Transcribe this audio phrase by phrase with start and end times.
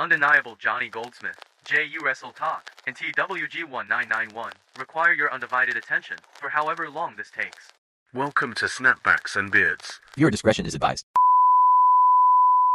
[0.00, 7.16] Undeniable Johnny Goldsmith, JU Wrestle Talk, and TWG1991 require your undivided attention for however long
[7.18, 7.68] this takes.
[8.14, 10.00] Welcome to Snapbacks and Beards.
[10.16, 11.04] Your discretion is advised.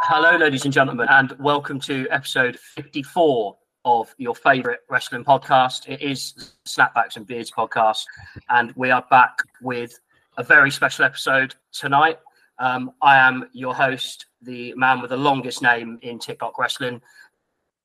[0.03, 5.89] Hello, ladies and gentlemen, and welcome to episode 54 of your favorite wrestling podcast.
[5.89, 8.03] It is Snapbacks and Beards podcast,
[8.49, 9.99] and we are back with
[10.37, 12.19] a very special episode tonight.
[12.59, 17.01] Um, I am your host, the man with the longest name in TikTok wrestling,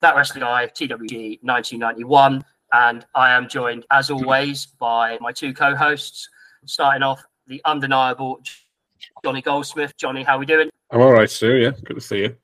[0.00, 6.28] that wrestling guy, TWG 1991, and I am joined, as always, by my two co-hosts.
[6.66, 8.40] Starting off, the undeniable
[9.24, 9.96] Johnny Goldsmith.
[9.96, 10.70] Johnny, how are we doing?
[10.90, 11.56] I'm all right, Stu.
[11.56, 12.36] Yeah, good to see you.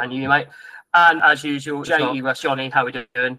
[0.00, 0.48] And you, mate.
[0.94, 3.38] And as usual, JE West Johnny, how are we doing?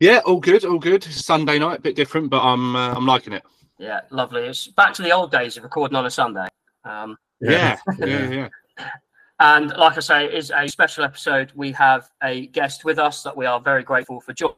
[0.00, 1.04] Yeah, all good, all good.
[1.04, 3.42] Sunday night, a bit different, but I'm uh, I'm liking it.
[3.78, 4.42] Yeah, lovely.
[4.42, 6.46] It's back to the old days of recording on a Sunday.
[6.84, 8.48] Um, Yeah, yeah, yeah.
[9.40, 11.52] and like I say, it is a special episode.
[11.54, 14.56] We have a guest with us that we are very grateful for jo-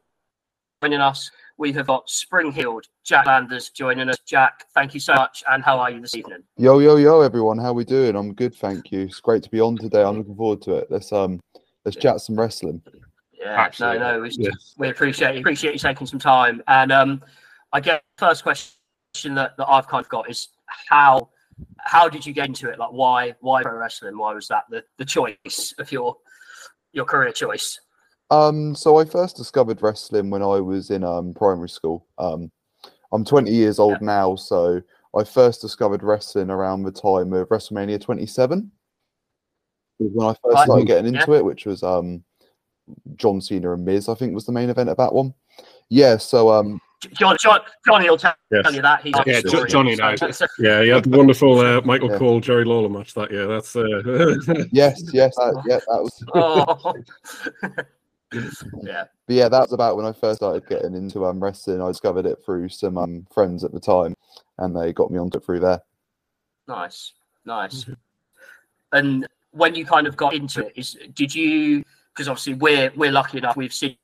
[0.83, 1.31] joining us.
[1.59, 4.19] We have got Spring Heeled Jack Landers joining us.
[4.27, 5.43] Jack, thank you so much.
[5.51, 6.43] And how are you this evening?
[6.59, 7.57] Yo, yo, yo, everyone.
[7.57, 8.15] How we doing?
[8.15, 9.01] I'm good, thank you.
[9.03, 10.03] It's great to be on today.
[10.03, 10.89] I'm looking forward to it.
[10.91, 11.41] Let's um
[11.87, 12.83] let's chat some wrestling.
[13.33, 14.01] Yeah, Absolutely.
[14.01, 14.75] no, no, we, Yes.
[14.77, 16.63] we appreciate appreciate you taking some time.
[16.69, 17.23] And um,
[17.73, 18.73] I guess first question
[19.25, 20.49] that, that I've kind of got is
[20.89, 21.31] how
[21.79, 22.79] how did you get into it?
[22.79, 24.19] Like why why pro wrestling?
[24.19, 26.17] Why was that the, the choice of your
[26.93, 27.81] your career choice?
[28.31, 32.07] Um, so I first discovered wrestling when I was in um primary school.
[32.19, 32.51] Um,
[33.13, 34.83] I'm 20 years old now, so
[35.17, 38.71] I first discovered wrestling around the time of WrestleMania 27.
[39.99, 41.21] When I first started getting Yeah.
[41.21, 42.25] into it, which was um
[43.15, 45.35] John Cena and Miz, I think was the main event of that one.
[45.89, 46.81] Yeah, so um
[47.13, 48.63] John, John Johnny will tell, Yes.
[48.65, 49.03] tell you that.
[49.03, 50.37] He's Yeah, actually- Johnny knows.
[50.37, 52.19] So- Yeah, you had the wonderful uh, Michael Yeah.
[52.19, 53.47] Cole Jerry Lawler match that year.
[53.47, 53.85] That's uh,
[54.73, 57.85] yes, yes, that, yeah, that was oh.
[58.83, 61.81] yeah, But yeah, that was about when I first started getting into um, wrestling.
[61.81, 64.15] I discovered it through some um, friends at the time,
[64.59, 65.81] and they got me onto it through there.
[66.69, 67.13] nice,
[67.45, 67.87] nice.
[68.93, 71.85] And when you kind of got into it, is did you?
[72.15, 73.57] Because obviously we're we're lucky enough.
[73.57, 73.97] We've seen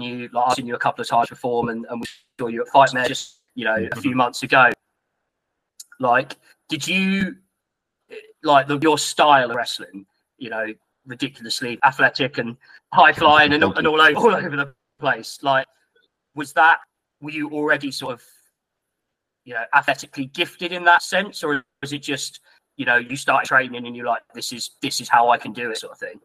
[0.00, 2.06] you like I've seen you a couple of times perform, and, and we
[2.38, 4.00] saw you at Fight Mare just you know a mm-hmm.
[4.00, 4.70] few months ago.
[6.00, 6.36] Like,
[6.68, 7.36] did you
[8.42, 10.06] like the, your style of wrestling?
[10.38, 10.66] You know,
[11.06, 12.56] ridiculously athletic and
[12.92, 15.38] high flying and, and all over all over the place.
[15.42, 15.66] Like,
[16.34, 16.78] was that
[17.20, 18.22] were you already sort of
[19.44, 22.40] you know athletically gifted in that sense, or was it just
[22.76, 25.52] you know you started training and you're like this is this is how I can
[25.52, 26.20] do it sort of thing?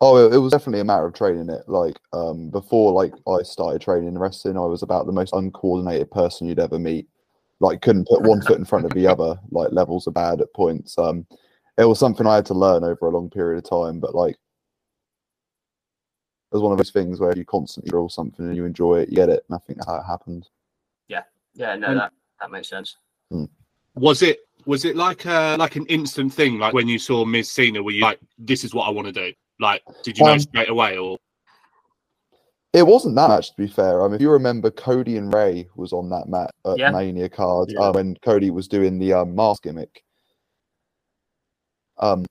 [0.00, 1.62] Oh, it, it was definitely a matter of training it.
[1.68, 6.10] Like um, before, like I started training in wrestling, I was about the most uncoordinated
[6.10, 7.08] person you'd ever meet.
[7.60, 9.38] Like couldn't put one foot in front of the other.
[9.50, 10.98] Like levels are bad at points.
[10.98, 11.26] Um,
[11.78, 14.00] it was something I had to learn over a long period of time.
[14.00, 14.38] But like, it
[16.52, 19.16] was one of those things where you constantly drill something and you enjoy it, you
[19.16, 19.44] get it.
[19.48, 20.48] And I think that's how it happened.
[21.08, 21.22] Yeah,
[21.54, 22.96] yeah, no, And- that that makes sense.
[23.94, 26.58] was it was it like a like an instant thing?
[26.58, 29.12] Like when you saw Miz Cena, were you like, "This is what I want to
[29.12, 29.32] do"?
[29.64, 31.16] Like, did you know Um, straight away, or
[32.74, 34.02] It wasn't that much, to be fair.
[34.02, 36.90] I mean, if you remember, Cody and Rey was on that mat at Yeah.
[36.90, 37.80] Mania card Yeah.
[37.80, 40.02] uh, when Cody was doing the um, mask gimmick.
[41.98, 42.26] Um,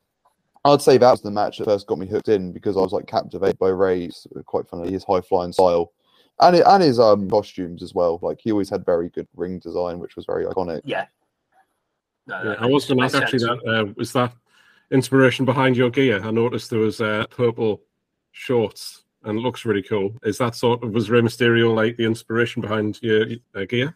[0.65, 2.91] I'd say that was the match that first got me hooked in because I was
[2.91, 5.93] like captivated by Rey's quite funny his high flying style,
[6.41, 8.19] and it, and his um costumes as well.
[8.21, 10.81] Like he always had very good ring design, which was very iconic.
[10.83, 11.05] Yeah.
[12.27, 13.61] No, Yeah, I was going to ask actually sense.
[13.63, 14.33] that uh, was that
[14.97, 16.23] inspiration behind your gear.
[16.23, 17.81] I noticed there was uh, purple
[18.31, 20.15] shorts and it looks really cool.
[20.23, 23.93] Is that sort of was Rey Mysterio like the inspiration behind your uh, gear?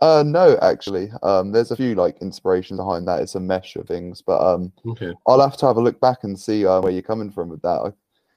[0.00, 3.20] Uh, no, actually, um, there's a few like inspirations behind that.
[3.22, 5.12] It's a mesh of things, but um, Okay.
[5.26, 7.62] I'll have to have a look back and see uh, where you're coming from with
[7.62, 7.80] that.
[7.80, 7.92] I,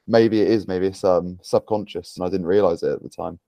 [0.07, 3.40] maybe it is, maybe it's um subconscious, and I didn't realize it at the time.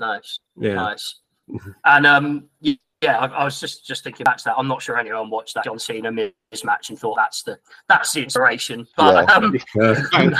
[0.00, 0.74] Nice, Yeah.
[0.74, 1.20] nice.
[1.84, 4.54] And um, y- yeah, I, I was just just thinking back to that.
[4.58, 6.32] I'm not sure anyone watched that John Cena Miz
[6.64, 7.58] match and thought that's the
[7.88, 8.86] that's the inspiration.
[8.96, 9.34] But, Yeah.
[9.34, 9.52] um,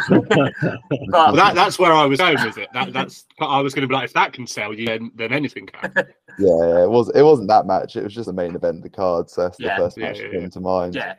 [1.10, 2.68] but that, that's where I was going with it.
[2.72, 5.32] That, that's I was going to be like, if that can sell you, then, then
[5.32, 5.92] anything can.
[6.40, 7.10] Yeah, yeah, it was.
[7.16, 7.96] It wasn't that match.
[7.96, 9.28] It was just the main event of the card.
[9.28, 9.76] So that's Yeah.
[9.76, 10.40] the first Yeah, match yeah, that yeah.
[10.40, 10.94] came to mind.
[10.94, 11.14] yeah,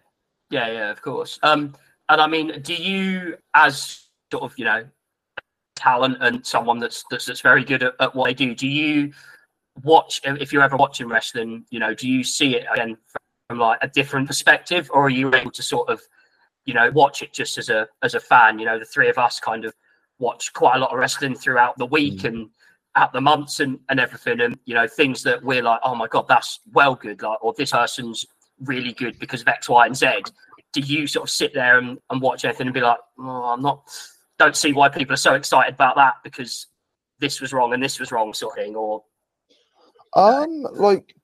[0.50, 1.38] yeah, yeah, of course.
[1.44, 1.76] Um,
[2.08, 4.86] and I mean, do you, as sort of you know,
[5.76, 9.12] talent and someone that's that's, that's very good at, at what they do, do you
[9.84, 11.66] watch if you're ever watching wrestling?
[11.70, 12.98] You know, do you see it again
[13.48, 16.02] from like a different perspective, or are you able to sort of,
[16.66, 18.60] you know, watch it just as a as a fan?
[18.60, 19.74] You know, the three of us kind of
[20.20, 22.26] watch quite a lot of wrestling throughout the week mm.
[22.26, 22.50] and
[22.96, 26.08] out the months and, and everything and you know things that we're like oh my
[26.08, 28.26] god that's well good like or this person's
[28.62, 30.22] really good because of x y and z
[30.74, 33.24] do you sort of sit there and, and watch anything and be like, oh,
[33.54, 33.84] I'm not,
[34.38, 36.68] don't see why people are so excited about that because
[37.20, 39.04] this was wrong and this was wrong, sort of thing, or
[40.16, 41.16] Um, like,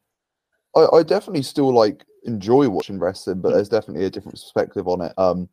[0.76, 5.02] I, I definitely still like enjoy watching wrestling, but there's definitely a different perspective on
[5.02, 5.14] it.
[5.18, 5.50] Um,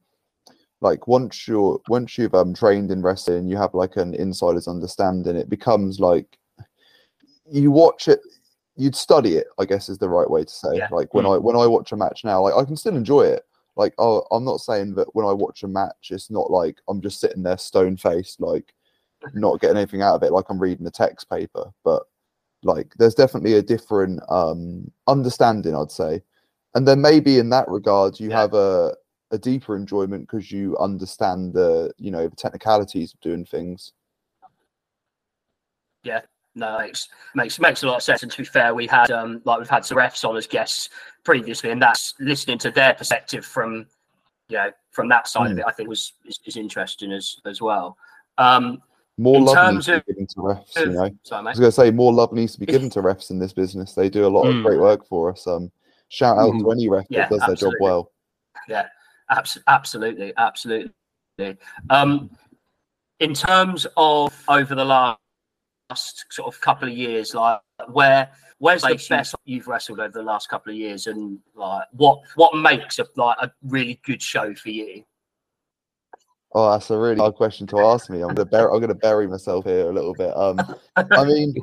[0.83, 5.37] like once you're once you've um trained in wrestling, you have like an insider's understanding.
[5.37, 6.39] It becomes like
[7.51, 8.21] you watch it,
[8.77, 9.47] you'd study it.
[9.59, 10.77] I guess is the right way to say.
[10.77, 10.89] Yeah.
[10.91, 13.45] Like when I when I watch a match now, like I can still enjoy it.
[13.77, 17.01] Like oh, I'm not saying that when I watch a match, it's not like I'm
[17.01, 18.75] just sitting there stone faced, like
[19.35, 21.73] not getting anything out of it, like I'm reading a text paper.
[21.85, 22.03] But
[22.65, 26.23] like there's definitely a different um understanding i'd say
[26.75, 28.41] and then maybe in that regard you Yeah.
[28.41, 28.95] have a
[29.31, 33.93] a deeper enjoyment because you understand the you know the technicalities of doing things
[36.05, 36.21] Yeah,
[36.55, 38.23] no, makes makes makes a lot of sense.
[38.23, 40.89] And to be fair, we had um like we've had some refs on as guests
[41.25, 43.87] previously, and that's listening to their perspective from
[44.49, 45.61] you know from that side of Mm.
[45.61, 45.65] it.
[45.67, 47.97] I think was is, is interesting as as well.
[48.39, 48.83] Um,
[49.19, 51.51] more In love terms needs to of- be given to refs you know sorry, i
[51.51, 53.93] was going to say more love needs to be given to refs in this business
[53.95, 54.59] they do a lot Mm.
[54.59, 55.71] of great work for us um
[56.09, 56.73] shout out to Mhm.
[56.73, 57.81] any ref Yeah, that does their job absolutely.
[57.81, 58.11] well
[59.31, 60.93] Abs- absolutely, absolutely.
[61.89, 62.31] Um,
[63.21, 65.19] in terms of over the last
[66.31, 70.49] sort of couple of years, like where where's the best you've wrestled over the last
[70.51, 74.69] couple of years, and like what what makes a like a really good show for
[74.71, 75.03] you?
[76.55, 79.27] Oh that's a really hard question to ask me i'm gonna bury i'm gonna bury
[79.27, 80.59] myself here a little bit um
[80.97, 81.55] I mean,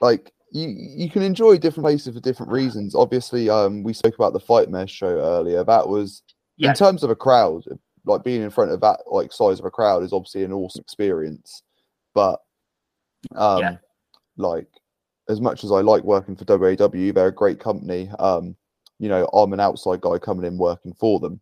[0.00, 2.94] like you you can enjoy different places for different reasons.
[2.94, 5.64] Obviously, um, we spoke about the Fight Mesh show earlier.
[5.64, 6.22] That was
[6.56, 6.70] Yeah.
[6.70, 7.64] in terms of a crowd,
[8.04, 10.80] like being in front of that like size of a crowd is obviously an awesome
[10.80, 11.62] experience.
[12.14, 12.40] But
[13.36, 13.76] um, Yeah.
[14.36, 14.68] like
[15.28, 18.10] as much as I like working for WAW, they're a great company.
[18.18, 18.56] Um,
[18.98, 21.40] you know, I'm an outside guy coming in working for them.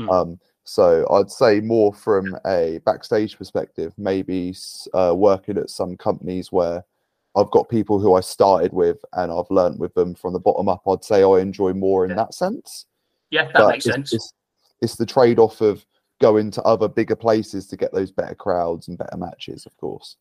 [0.00, 0.10] Mm.
[0.10, 4.54] Um, so I'd say more from a backstage perspective, maybe
[4.92, 6.84] uh, working at some companies where
[7.34, 10.68] I've got people who I started with and I've learnt with them from the bottom
[10.68, 10.82] up.
[10.86, 12.16] I'd say I enjoy more in Yeah.
[12.16, 12.84] that sense.
[13.30, 14.12] Yeah, that but makes it's, sense.
[14.12, 14.32] It's,
[14.82, 15.86] it's the trade off of
[16.20, 20.16] going to other bigger places to get those better crowds and better matches, of course.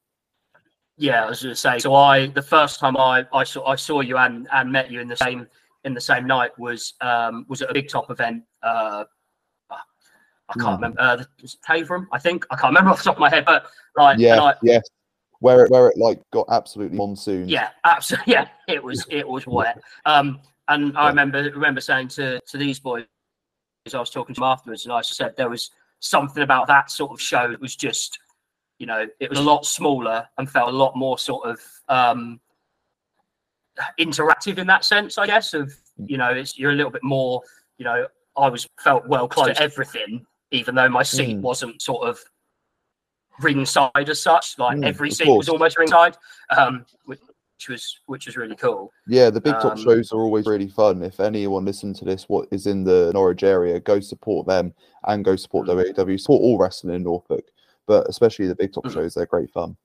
[0.96, 1.80] Yeah, I was going to say.
[1.80, 5.02] So I, the first time I, I saw I saw you and, and met you
[5.02, 5.46] in the same
[5.84, 8.44] in the same night was um was at a big top event.
[8.64, 9.04] Uh,
[10.50, 10.74] I can't Hmm.
[10.76, 11.02] remember.
[11.02, 12.46] Uh, was it Taverham, I think.
[12.50, 13.68] I can't remember off the top of my head, but
[13.98, 14.84] like, yeah, I, yes.
[15.40, 17.48] Where it where it like got absolutely monsoon.
[17.48, 18.34] yeah, absolutely.
[18.34, 19.80] Yeah, it was it was wet.
[20.06, 23.06] Um, and I remember remember saying to to these boys,
[23.94, 27.12] I was talking to them afterwards, and I said there was something about that sort
[27.12, 28.18] of show that was just,
[28.80, 32.40] you know, it was a lot smaller and felt a lot more sort of um
[34.00, 35.54] interactive in that sense, I guess.
[35.54, 37.42] Of you know, it's you're a little bit more,
[37.78, 41.42] you know, I was felt well close to everything, even though my seat Mm.
[41.42, 42.20] wasn't sort of
[43.40, 44.58] ringside as such.
[44.58, 46.18] Like Mm, every seat was almost ringside,
[46.58, 47.20] um, which
[47.70, 48.92] was which was really cool.
[49.08, 51.02] Yeah, the big top Um, shows are always really fun.
[51.04, 54.74] If anyone listening to this, what is in the Norwich area, go support them
[55.06, 55.76] and go support Mm.
[55.76, 56.18] WAW.
[56.18, 57.46] Support all wrestling in Norfolk,
[57.86, 58.94] but especially the big top Mhm.
[58.94, 59.14] shows.
[59.14, 59.78] They're great fun.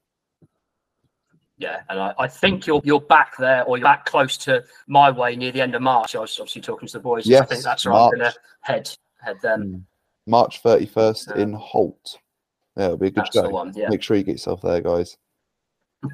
[1.59, 5.11] Yeah, and I, I think you're you're back there, or you're back close to my
[5.11, 6.17] way near the end of March.
[6.17, 7.31] I was obviously talking to the boys.
[7.31, 8.33] I think that's where I'm gonna
[8.63, 9.87] head head then.
[10.27, 11.43] March thirty first Yeah.
[11.43, 12.19] in Holt.
[12.77, 13.49] Yeah, it'll be a good That's show.
[13.51, 13.73] one.
[13.77, 13.89] Yeah.
[13.91, 15.17] Make sure you get yourself there, guys.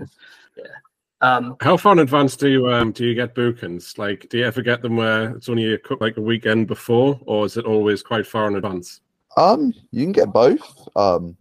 [1.21, 3.99] Um, How far in advance do you um do you get bookings?
[3.99, 7.45] Like, do you ever get them where it's only a, like a weekend before, or
[7.45, 9.01] is it always quite far in advance?
[9.37, 10.89] Um, you can get both.
[10.95, 11.37] Um,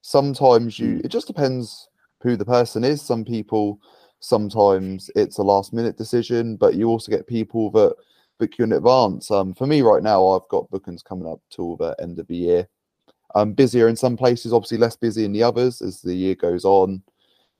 [0.00, 0.94] sometimes you.
[0.94, 1.00] Hmm.
[1.04, 1.88] It just depends
[2.20, 3.00] who the person is.
[3.00, 3.78] Some people,
[4.18, 7.94] sometimes it's a last minute decision, but you also get people that
[8.42, 9.30] book you in advance.
[9.30, 12.36] Um, for me right now, I've got bookings coming up till the end of the
[12.36, 12.68] year.
[13.34, 16.64] I'm busier in some places, obviously less busy in the others as the year goes
[16.64, 17.02] on.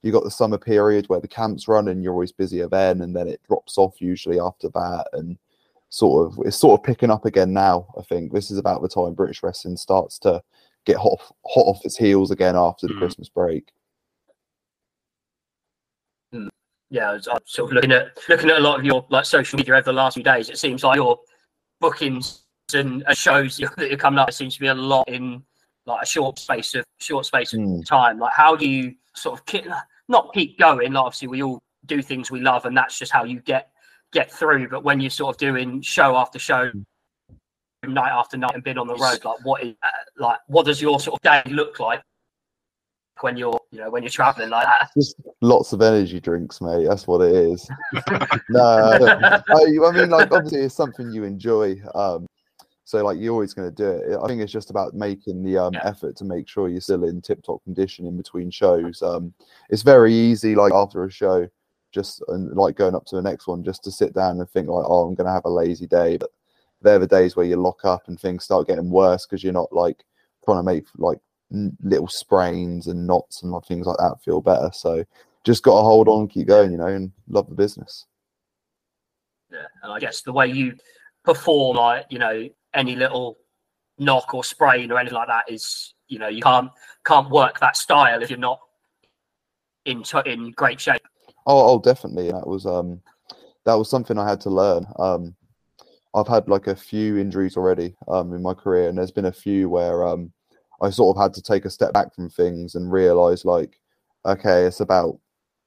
[0.03, 3.15] You got the summer period where the camps run, and you're always busier then, and
[3.15, 5.39] then it drops off usually after that, and
[5.89, 7.87] sort of it's sort of picking up again now.
[7.97, 10.43] I think this is about the time British wrestling starts to
[10.85, 12.99] get hot hot off its heels again after the Mhm.
[12.99, 13.73] Christmas break.
[16.93, 19.25] Yeah, I was, I'm sort of looking at looking at a lot of your like
[19.25, 20.51] social media over the last few days.
[20.51, 21.19] It seems like your
[21.81, 22.43] bookings
[22.75, 24.29] and, shows that you're coming up.
[24.29, 25.43] It seems to be a lot in
[25.87, 27.87] like a short space of short space of Mm.
[27.87, 28.19] time.
[28.19, 29.67] Like, how do you sort of keep,
[30.09, 30.93] not keep going?
[30.93, 33.71] Like, obviously, we all do things we love, and that's just how you get
[34.13, 34.69] get through.
[34.69, 36.71] But when you're sort of doing show after show,
[37.87, 40.83] night after night, and been on the road, like, what is uh, like, what does
[40.83, 42.03] your sort of day look like
[43.23, 44.91] when you're, you know, when you're traveling like that?
[44.97, 46.87] Just lots of energy drinks, mate.
[46.87, 47.69] That's what it is.
[48.49, 51.77] no, I, I mean, like obviously, it's something you enjoy.
[51.95, 52.27] Um,
[52.85, 54.19] So like you're always going to do it.
[54.23, 55.89] I think it's just about making the um, Yeah.
[55.89, 59.01] effort to make sure you're still in tip-top condition in between shows.
[59.01, 59.33] Um,
[59.71, 61.49] it's very easy, like after a show,
[61.93, 64.69] just and like going up to the next one, just to sit down and think
[64.69, 66.19] like, oh, I'm going to have a lazy day.
[66.19, 66.31] But
[66.83, 69.73] they're the days where you lock up and things start getting worse because you're not
[69.73, 70.05] like
[70.45, 71.19] trying to make like
[71.83, 74.71] little sprains and knots and things like that feel better.
[74.73, 75.05] So
[75.45, 78.07] just got to hold on, keep going, you know, and love the business.
[79.51, 80.77] Yeah, and I guess the way you
[81.25, 83.39] perform, like you know, any little
[83.99, 86.71] knock or sprain or anything like that is, you know, you can't
[87.05, 88.61] can't work that style if you're not
[89.85, 91.03] in t- in great shape.
[91.47, 92.31] Oh, oh, definitely.
[92.31, 93.01] That was um,
[93.65, 94.87] that was something I had to learn.
[94.99, 95.35] Um,
[96.15, 99.33] I've had like a few injuries already um in my career, and there's been a
[99.33, 100.33] few where um,
[100.83, 103.81] I sort of had to take a step back from things and realize like,
[104.27, 105.19] okay, it's about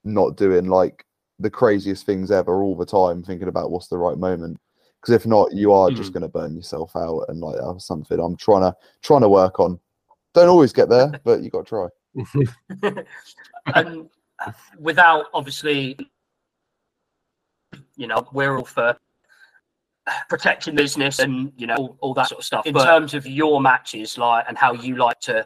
[0.03, 1.05] not doing like
[1.39, 4.59] the craziest things ever all the time, thinking about what's the right moment.
[5.01, 6.13] Because if not, you are just mm.
[6.13, 9.29] going to burn yourself out, and like that was something I'm trying to trying to
[9.29, 9.79] work on.
[10.33, 11.87] Don't always get there, but you got to try.
[12.81, 12.89] and
[13.75, 14.09] um,
[14.79, 15.97] without obviously,
[17.95, 18.97] you know, we're all for
[20.29, 22.65] protecting business and you know all, all that sort of stuff.
[22.65, 25.45] In terms of your matches, like and how you like to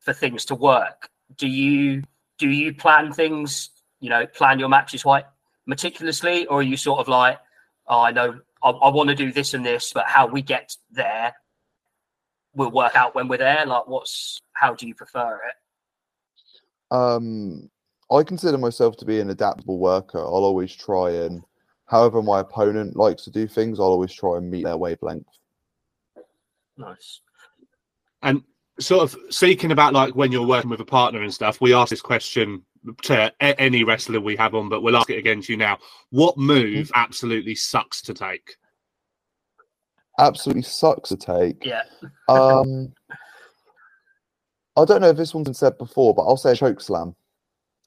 [0.00, 2.02] for things to work, do you
[2.38, 3.70] do you plan things?
[4.00, 5.24] You know, plan your matches quite
[5.66, 7.38] meticulously, or are you sort of like,
[7.88, 10.76] oh, I know I, I want to do this and this, but how we get
[10.90, 11.34] there
[12.54, 13.64] will work out when we're there.
[13.66, 16.94] Like, what's how do you prefer it?
[16.94, 17.70] Um,
[18.10, 20.18] I consider myself to be an adaptable worker.
[20.18, 21.42] I'll always try and,
[21.86, 25.26] however my opponent likes to do things, I'll always try and meet their wavelength.
[26.76, 27.20] Nice.
[28.22, 28.42] And
[28.78, 31.90] sort of speaking about like when you're working with a partner and stuff, we ask
[31.90, 32.64] this question
[33.02, 35.78] to a- any wrestler we have on, but we'll ask it again to you now.
[36.10, 38.56] What move absolutely sucks to take?
[40.18, 41.64] Absolutely sucks to take.
[41.64, 41.82] Yeah.
[42.28, 42.92] Um,
[44.76, 47.14] I don't know if this one's been said before, but I'll say a choke slam.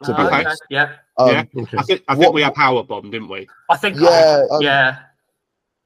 [0.04, 0.64] To be Uh, honest.
[0.64, 0.96] okay, Yeah.
[1.18, 1.44] Um, Yeah.
[1.58, 1.78] Okay.
[1.78, 3.48] I think I think What- we have power bomb, didn't we?
[3.70, 3.98] I think.
[4.00, 5.00] Yeah, um, yeah.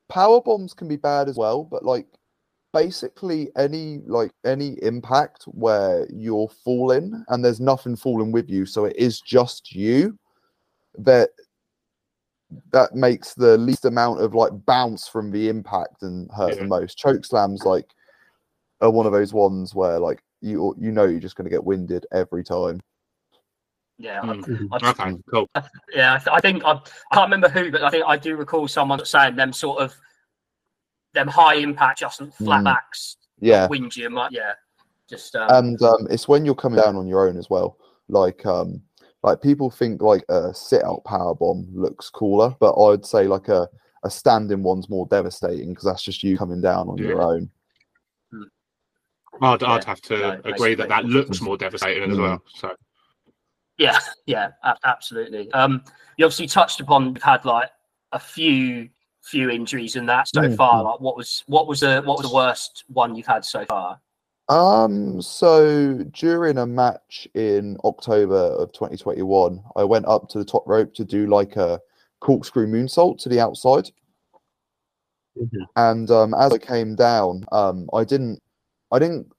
[0.10, 2.06] power bombs can be bad as well, but like
[2.74, 8.86] basically any like any impact where you're falling and there's nothing falling with you, so
[8.86, 10.18] it is just you
[11.00, 11.30] that
[12.72, 16.62] that makes the least amount of like bounce from the impact and hurt Yeah.
[16.62, 17.00] the most.
[17.00, 17.90] Choke slams like
[18.82, 21.64] are one of those ones where like you you know you're just going to get
[21.64, 22.80] winded every time.
[23.98, 24.22] Yeah.
[24.22, 24.68] I- Mm.
[24.72, 25.48] I- Okay, cool.
[25.94, 26.14] Yeah.
[26.16, 28.68] I, th- I think I, I can't remember who, but I think I do recall
[28.68, 29.96] someone saying them sort of
[31.14, 32.64] them high impact, just flat Mm.
[32.66, 33.68] backs, Yeah.
[33.68, 34.10] wind you.
[34.10, 34.54] mu- Yeah.
[35.10, 37.78] Just um, and um, it's when you're coming down on your own as well.
[38.10, 38.82] Like um,
[39.22, 43.48] like people think like a sit out power bomb looks cooler, but I'd say like
[43.50, 43.68] a
[44.06, 47.50] a standing one's more devastating because that's just you coming down on your own.
[49.42, 52.22] I'd, Yeah, I'd have to no, agree that that looks more devastating as Mm.
[52.22, 52.44] well.
[52.48, 52.76] So
[53.84, 54.50] Yeah, yeah,
[54.86, 55.52] absolutely.
[55.52, 55.84] Um,
[56.18, 57.70] you obviously touched upon we've had like
[58.14, 58.90] a few
[59.24, 60.84] few injuries in that so Mm, far.
[60.84, 64.00] Like, what was what was the what was the worst one you've had so far?
[64.50, 70.64] Um, so during a match in October of 2021, I went up to the top
[70.68, 71.80] rope to do like a
[72.20, 73.90] corkscrew moonsault to the outside.
[75.38, 75.66] Mhm.
[75.76, 78.40] And um, as I came down, um, I didn't,
[78.92, 79.32] I didn't,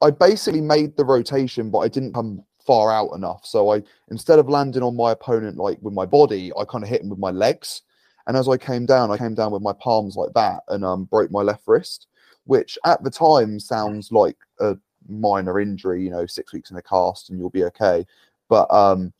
[0.00, 3.44] I basically made the rotation, but I didn't come far out enough.
[3.44, 6.88] So I, instead of landing on my opponent like with my body, I kind of
[6.88, 7.82] hit him with my legs.
[8.28, 11.02] And as I came down, I came down with my palms like that and um,
[11.02, 12.06] broke my left wrist,
[12.44, 14.76] which at the time sounds like a
[15.08, 18.06] minor injury, you know, six weeks in a cast and you'll be okay.
[18.48, 19.12] But um,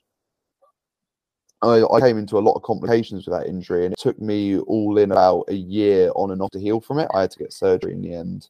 [1.61, 4.61] I, I came into a lot of complications with that injury, and it took me
[4.61, 7.11] all in about a year on and off to heal from it.
[7.13, 8.49] I had to get surgery in the end.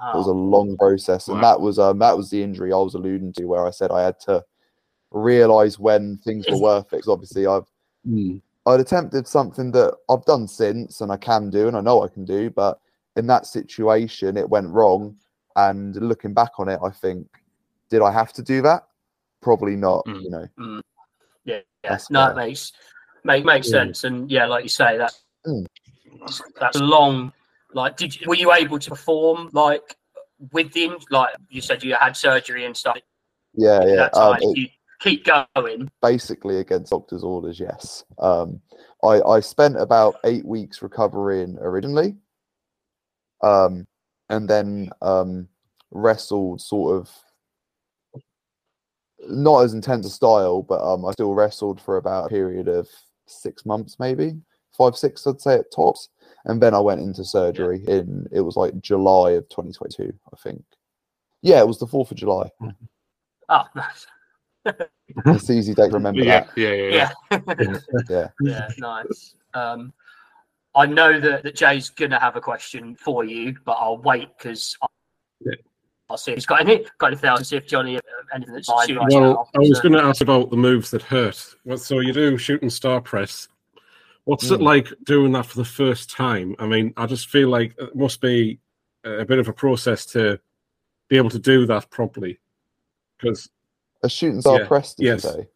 [0.00, 1.42] It was a long process, and Wow.
[1.42, 4.02] that was um, that was the injury I was alluding to, where I said I
[4.02, 4.44] had to
[5.10, 7.02] realize when things were Is- worth it.
[7.02, 7.66] 'cause obviously, I've
[8.66, 12.08] I'd attempted something that I've done since, and I can do, and I know I
[12.08, 12.78] can do, but
[13.16, 15.16] in that situation, it went wrong.
[15.56, 17.26] And looking back on it, I think,
[17.90, 18.86] did I have to do that?
[19.40, 20.04] Probably not.
[20.06, 20.22] Mm.
[20.22, 20.48] You know.
[21.44, 21.90] Yeah, yeah.
[21.90, 22.32] That's no, fair.
[22.32, 22.72] it makes
[23.24, 23.70] make makes Mm.
[23.72, 24.04] sense.
[24.04, 25.12] And yeah, like you say, that
[25.46, 25.66] Mm.
[26.60, 27.32] that's a long.
[27.74, 29.96] Like, did you, were you able to perform like
[30.52, 32.96] with the in- like you said you had surgery and stuff
[33.54, 34.08] Yeah, yeah.
[34.14, 34.70] Um, it-
[35.00, 35.88] keep going.
[36.02, 38.04] basically against doctor's orders, yes.
[38.18, 38.60] Um,
[39.04, 42.16] I, I spent about eight weeks recovering originally,
[43.44, 43.86] um,
[44.28, 45.48] and then um,
[45.92, 47.10] wrestled sort of
[49.28, 52.88] not as intense a style, but um, I still wrestled for about a period of
[53.26, 54.40] six months, maybe
[54.76, 56.08] five, six, I'd say at tops.
[56.44, 60.62] And then I went into surgery in it was like July of 2022, I think.
[61.42, 62.50] Yeah, it was the fourth of July.
[63.50, 64.06] Oh, nice.
[65.24, 66.50] It's easy date to remember yeah, that.
[66.54, 67.10] yeah, yeah, yeah.
[67.30, 67.78] Yeah.
[68.10, 68.28] Yeah.
[68.42, 69.34] yeah, nice.
[69.54, 69.94] Um,
[70.74, 74.76] I know that, that Jay's gonna have a question for you, but I'll wait because
[75.40, 75.54] Yeah.
[76.10, 77.48] I'll see if he's got any got anything else.
[77.48, 78.00] See if Johnny uh,
[78.34, 79.48] anything that's suited right Well.
[79.54, 81.54] I was going to ask about the moves that hurt.
[81.64, 83.48] Well, so you do shooting star press.
[84.28, 84.64] What's it Mm.
[84.64, 86.54] like doing that for the first time?
[86.58, 88.60] I mean, I just feel like it must be
[89.02, 90.38] a bit of a process to
[91.08, 92.38] be able to do that properly.
[93.16, 93.48] Because
[94.02, 95.24] A shooting star Yeah, press, did yes.
[95.24, 95.48] you say?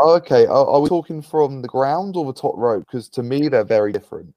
[0.00, 0.44] Oh, okay.
[0.46, 2.84] Are, are we talking from the ground or the top rope?
[2.88, 4.34] Because to me, they're very different.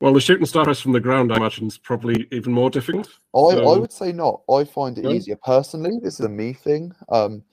[0.00, 3.08] well, the shooting star press from the ground, I imagine, is probably even more difficult.
[3.36, 4.42] I, I would say not.
[4.50, 5.12] I find it No?
[5.12, 6.00] easier personally.
[6.02, 6.92] This is a me thing.
[7.08, 7.44] Um,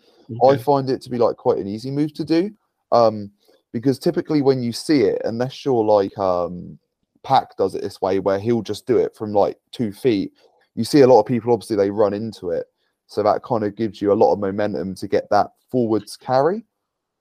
[0.43, 2.49] I find it to be like quite an easy move to do.
[2.91, 3.31] Um,
[3.71, 6.77] because typically when you see it, unless you're like um
[7.23, 10.33] PAC does it this way where he'll just do it from like two feet,
[10.75, 12.67] you see a lot of people obviously they run into it.
[13.07, 16.65] So that kind of gives you a lot of momentum to get that forwards carry.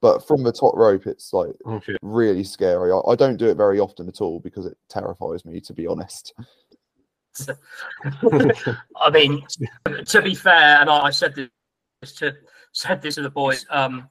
[0.01, 1.97] But from the top rope, it's like Okay.
[2.03, 2.93] really scary.
[2.93, 5.87] I, I don't do it very often at all because it terrifies me, to be
[5.87, 6.35] honest.
[8.97, 9.45] I mean,
[10.07, 12.37] to be fair, and I, I said this to
[12.73, 14.09] said this to the boys um,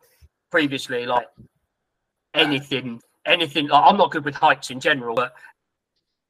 [0.52, 1.06] previously.
[1.06, 1.28] Like
[2.38, 3.68] anything, anything.
[3.68, 5.34] Like, I'm not good with heights in general, but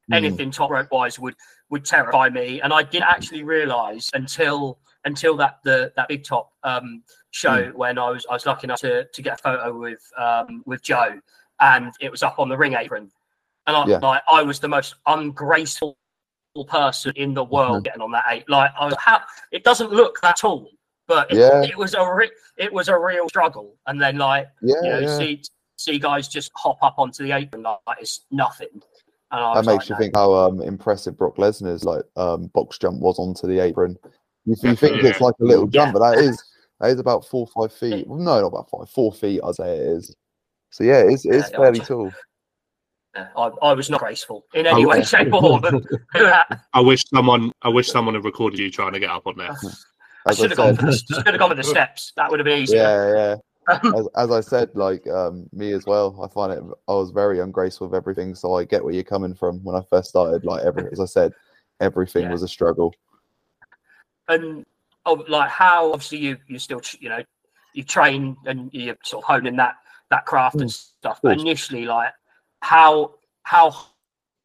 [0.09, 0.15] Mm.
[0.15, 1.35] anything top rope wise would
[1.69, 2.61] would terrify me.
[2.61, 7.97] And I didn't actually realise until until that the that big top um, show when
[7.97, 11.19] I was I was lucky enough to, to get a photo with um, with Joe,
[11.59, 13.11] and it was up on the ring apron,
[13.67, 13.97] and I Yeah.
[13.97, 15.97] like I was the most ungraceful
[16.67, 18.49] person in the world getting on that eight.
[18.49, 19.19] Like I was, how
[19.51, 20.69] it doesn't look that tall,
[21.07, 21.63] but it, Yeah.
[21.63, 23.75] it was a re- it was a real struggle.
[23.87, 25.17] And then like Yeah, you know yeah.
[25.17, 25.43] see
[25.77, 28.67] see guys just hop up onto the apron like, like it's nothing.
[29.31, 29.99] And I that makes like, you no.
[29.99, 33.97] think how um, impressive Brock Lesnar's like um, box jump was onto the apron.
[34.45, 35.85] You, you think it's like a little Yeah.
[35.85, 36.41] jump, but that is
[36.79, 38.07] that is about four or five feet.
[38.07, 39.41] Well, no, not about five, four feet.
[39.43, 40.15] I'd say it is.
[40.71, 42.11] So yeah, it's it's Yeah, fairly I- tall.
[43.35, 45.81] I, I was not graceful in any way, shape, or form.
[46.13, 49.35] I I wish someone, I wish someone had recorded you trying to get up on
[49.37, 49.55] there.
[50.27, 50.75] I should have gone.
[50.93, 52.13] said, Should have gone with the steps.
[52.15, 52.77] That would have been easier.
[52.77, 53.35] yeah, yeah.
[53.83, 56.17] As, as I said, like um, me as well.
[56.23, 56.63] I find it.
[56.87, 59.61] I was very ungraceful with everything, so I get where you're coming from.
[59.63, 61.33] When I first started, like every, as I said,
[61.81, 62.31] everything Yeah.
[62.31, 62.93] was a struggle.
[64.29, 64.65] and
[65.05, 67.23] oh, like how obviously you you still you know
[67.73, 69.75] you train and you're sort of honing that
[70.11, 71.19] that craft and stuff.
[71.21, 72.13] But initially, like
[72.61, 73.75] how how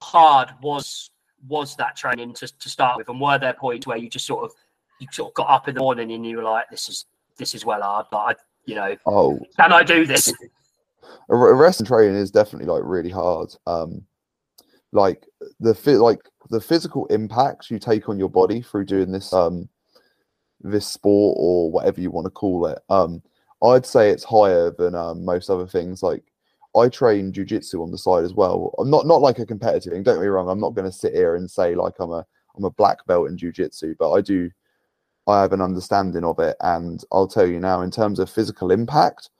[0.02, 1.10] hard was
[1.48, 4.44] was that training to, to start with, and were there points where you just sort
[4.44, 4.52] of
[5.00, 7.06] you sort of got up in the morning and you were like, this is
[7.36, 10.32] this is well hard, but I you know Oh, can I do this?
[11.28, 13.54] wrestling training is definitely like really hard.
[13.66, 14.04] Um,
[14.92, 15.26] like
[15.60, 16.20] the fit, like
[16.50, 19.68] the physical impacts you take on your body through doing this um
[20.60, 22.78] this sport or whatever you want to call it.
[22.88, 23.22] Um,
[23.64, 26.02] I'd say it's higher than um, most other things.
[26.02, 26.22] Like
[26.76, 28.74] I train jujitsu on the side as well.
[28.78, 30.02] I'm not not like a competitive thing.
[30.02, 30.48] Don't get me wrong.
[30.48, 32.24] I'm not going to sit here and say like I'm a
[32.56, 34.50] I'm a black belt in jujitsu, but I do.
[35.26, 38.70] I have an understanding of it, and I'll tell you now, in terms of physical
[38.70, 39.30] impact,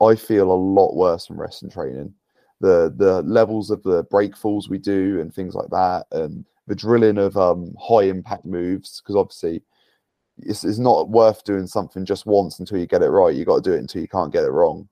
[0.00, 2.14] I feel a lot worse from rest and training.
[2.60, 6.74] The the levels of the break falls we do and things like that, and the
[6.74, 9.62] drilling of um, high impact moves, because obviously
[10.38, 13.34] it's, it's not worth doing something just once until you get it right.
[13.34, 14.88] You got to do it until you can't get it wrong.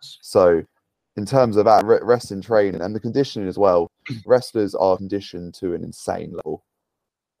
[0.00, 0.62] So,
[1.16, 3.90] in terms of that re- wrestling training and the conditioning as well,
[4.26, 6.64] wrestlers are conditioned to an insane level.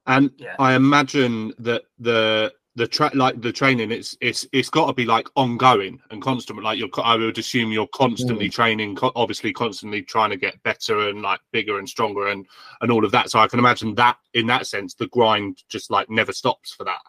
[0.06, 0.56] And Yeah.
[0.58, 5.04] I imagine that the the tra- like the training it's it's it's got to be
[5.04, 6.62] like ongoing and constant.
[6.62, 11.08] Like you're, I would assume you're constantly training, co- obviously constantly trying to get better
[11.08, 12.46] and like bigger and stronger and
[12.80, 13.30] and all of that.
[13.30, 16.84] So I can imagine that in that sense, the grind just like never stops for
[16.84, 17.00] that.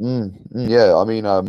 [0.00, 1.48] Mm, mm, yeah, I mean, um,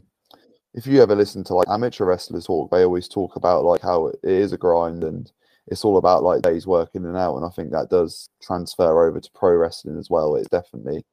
[0.76, 4.08] if you ever listen to like amateur wrestlers talk, they always talk about like how
[4.08, 5.32] it is a grind and
[5.68, 7.36] it's all about like days working and out.
[7.36, 10.36] And I think that does transfer over to pro wrestling as well.
[10.36, 11.04] It's definitely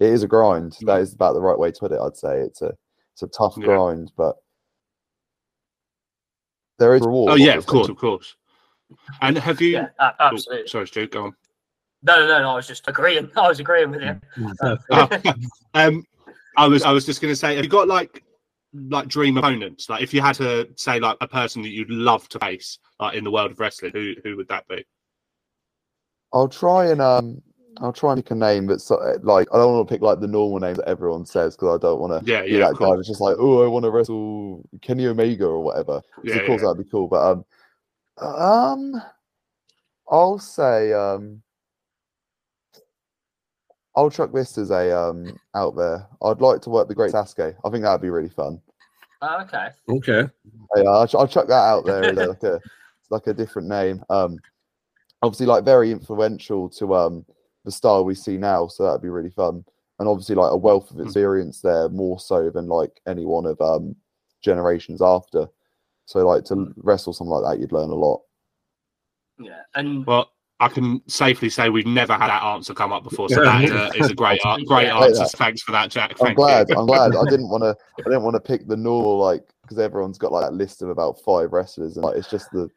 [0.00, 0.72] it is a grind.
[0.72, 0.86] Mm.
[0.86, 2.00] That is about the right way to put it.
[2.00, 2.74] I'd say it's a
[3.12, 3.66] it's a tough Yeah.
[3.66, 4.36] grind, but
[6.78, 7.32] there is reward.
[7.32, 8.36] Oh yeah, of course, of course.
[9.22, 9.70] And have you?
[9.70, 10.68] Yeah, a- oh, absolutely.
[10.68, 11.34] sorry, Stu, go on.
[12.02, 12.50] No, no, no, no.
[12.50, 13.30] I was just agreeing.
[13.36, 14.20] I was agreeing with you.
[14.62, 14.76] Oh,
[15.74, 16.04] um,
[16.56, 18.23] I was I was just gonna say, have you got like
[18.74, 19.88] like dream opponents?
[19.88, 23.16] Like if you had to say like a person that you'd love to face, like
[23.16, 24.84] in the world of wrestling, who who would that be?
[26.32, 27.40] I'll try and um
[27.78, 30.20] I'll try and pick a name, but so, like I don't want to pick like
[30.20, 32.76] the normal name that everyone says because I don't want to Yeah, be yeah, that
[32.76, 36.02] guy that's just like, oh, I want to wrestle Kenny Omega or whatever.
[36.24, 36.68] Yeah, of course yeah.
[36.68, 37.44] that'd be cool, but um,
[38.18, 39.02] um,
[40.08, 41.42] I'll say um
[43.96, 46.06] I'll chuck this as a um out there.
[46.22, 47.54] I'd like to work the Great Sasuke.
[47.64, 48.60] I think that'd be really fun.
[49.22, 49.68] Oh, okay.
[49.88, 50.30] Okay.
[50.76, 52.60] Yeah, I'll, I'll chuck that out there as like a
[53.10, 54.02] like a different name.
[54.10, 54.38] Um,
[55.22, 57.24] obviously, like very influential to um
[57.64, 59.64] the style we see now, so that'd be really fun.
[59.98, 63.60] And obviously, like a wealth of experience there, more so than like any one of
[63.60, 63.94] um
[64.42, 65.46] generations after.
[66.06, 68.20] So, like to wrestle something like that, you'd learn a lot.
[69.38, 69.62] Yeah.
[69.74, 70.30] And Well,
[70.64, 73.90] I can safely say we've never had that answer come up before, so that uh,
[73.96, 75.26] is a great, great answer.
[75.36, 76.16] Thanks for that, Jack.
[76.22, 76.70] I'm glad.
[76.70, 76.76] You.
[76.76, 77.14] I'm glad.
[77.14, 77.76] I didn't want to.
[77.98, 80.88] I didn't want to pick the normal like because everyone's got like a list of
[80.88, 82.70] about five wrestlers, and like it's just the.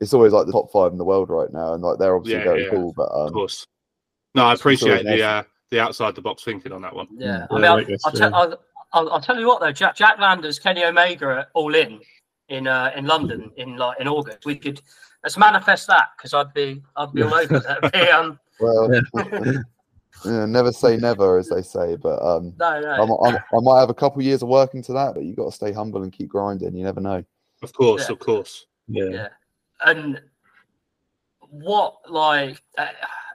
[0.00, 2.38] It's always like the top five in the world right now, and like they're obviously
[2.38, 2.70] Yeah, very yeah.
[2.70, 2.92] cool.
[2.96, 3.64] But Of um, course.
[4.34, 7.06] No, I appreciate the uh, the outside the box thinking on that one.
[7.16, 8.18] yeah, Yeah, I mean, I I'll, I'll, yeah.
[8.18, 8.60] tell, I'll,
[8.92, 12.00] I'll, I'll tell you what though, Jack, Jack Landers, Kenny Omega are all in
[12.48, 14.44] in uh, in London in like in August.
[14.44, 14.80] We could
[15.22, 17.92] let's manifest that because I'd be I'd be all over that.
[17.92, 18.90] Be, um, well,
[20.24, 21.96] yeah, never say never, as they say.
[21.96, 22.90] But um, no, no.
[22.90, 25.46] I'm, I'm, I might have a couple years of working to that, but you got
[25.46, 26.76] to stay humble and keep grinding.
[26.76, 27.24] You never know.
[27.62, 28.12] Of course, Yeah.
[28.12, 28.66] of course.
[28.88, 29.04] Yeah.
[29.10, 29.28] Yeah.
[29.84, 30.20] and
[31.50, 32.86] what like uh,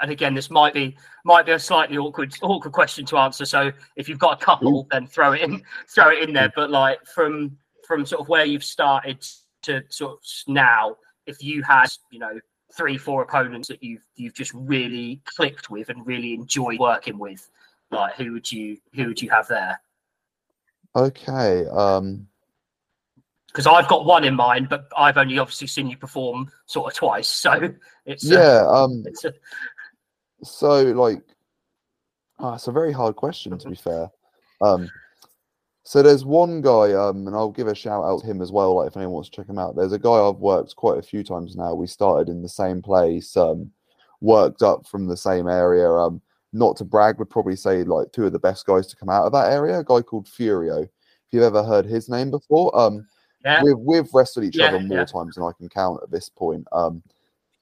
[0.01, 3.71] and again this might be might be a slightly awkward awkward question to answer so
[3.95, 7.03] if you've got a couple then throw it in throw it in there but like
[7.07, 9.23] from from sort of where you've started
[9.63, 12.39] to sort of now if you had you know
[12.75, 17.49] three four opponents that you've you've just really clicked with and really enjoyed working with
[17.91, 19.79] like who would you who would you have there
[20.95, 21.65] Okay.
[21.67, 22.27] Um,
[23.47, 26.97] because I've got one in mind, but I've only obviously seen you perform sort of
[26.97, 27.71] twice, so
[28.05, 28.65] it's uh, yeah.
[28.67, 29.33] Um, it's a,
[30.43, 31.21] so like
[32.39, 34.09] ah, it's a very hard question to be fair
[34.61, 34.89] um
[35.83, 38.75] so there's one guy um and i'll give a shout out to him as well
[38.75, 41.01] like if anyone wants to check him out there's a guy i've worked quite a
[41.01, 43.69] few times now we started in the same place um
[44.21, 46.21] worked up from the same area um
[46.53, 49.25] not to brag would probably say like two of the best guys to come out
[49.25, 50.89] of that area a guy called furio if
[51.31, 53.05] you've ever heard his name before um
[53.45, 55.03] yeah, we've we've wrestled each Yeah, other more yeah.
[55.05, 56.65] times than I can count at this point.
[56.71, 57.03] Um,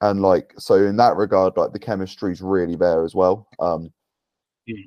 [0.00, 3.48] and like so in that regard, like the chemistry's really there as well.
[3.58, 3.92] Um,
[4.68, 4.86] Mm.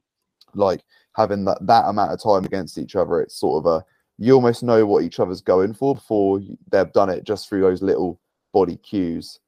[0.53, 0.81] like
[1.15, 3.86] having that that amount of time against each other, it's sort of a
[4.17, 7.82] you almost know what each other's going for before they've done it just through those
[7.82, 8.19] little
[8.54, 9.39] body cues.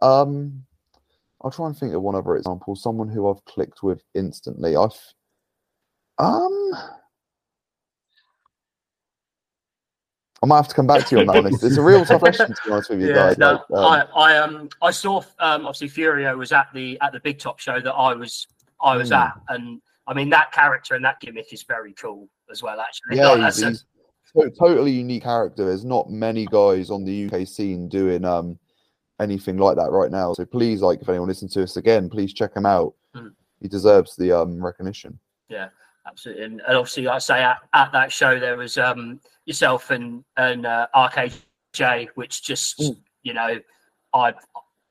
[0.00, 0.64] Um,
[1.42, 2.74] I'll try and think of one other example.
[2.74, 4.76] Someone who I've clicked with instantly.
[4.76, 4.98] I've
[6.18, 6.72] um.
[10.42, 11.54] I might have to come back to you on that one.
[11.54, 13.14] It's, a real tough question to be honest with you yeah.
[13.14, 13.38] guys.
[13.38, 17.12] No, like, um, I, I um I saw um obviously Furio was at the at
[17.12, 18.46] the Big Top show that I was
[18.82, 19.24] I was Mm.
[19.24, 22.78] at, and I mean that character and that gimmick is very cool as well.
[22.80, 23.84] Actually, Yeah, he's, that's-
[24.34, 25.64] he's to- totally unique character.
[25.64, 28.58] There's not many guys on the UK scene doing um
[29.20, 30.32] anything like that right now.
[30.34, 32.94] So please, like, if anyone listens to us again, please check him out.
[33.14, 33.32] Mm.
[33.62, 35.18] He deserves the um recognition.
[35.48, 35.68] Yeah,
[36.06, 36.44] absolutely.
[36.44, 40.24] And, and obviously, like I say, at, at that show there was um yourself and
[40.36, 42.96] and uh, RKJ, which just Mm.
[43.22, 43.58] you know,
[44.12, 44.34] I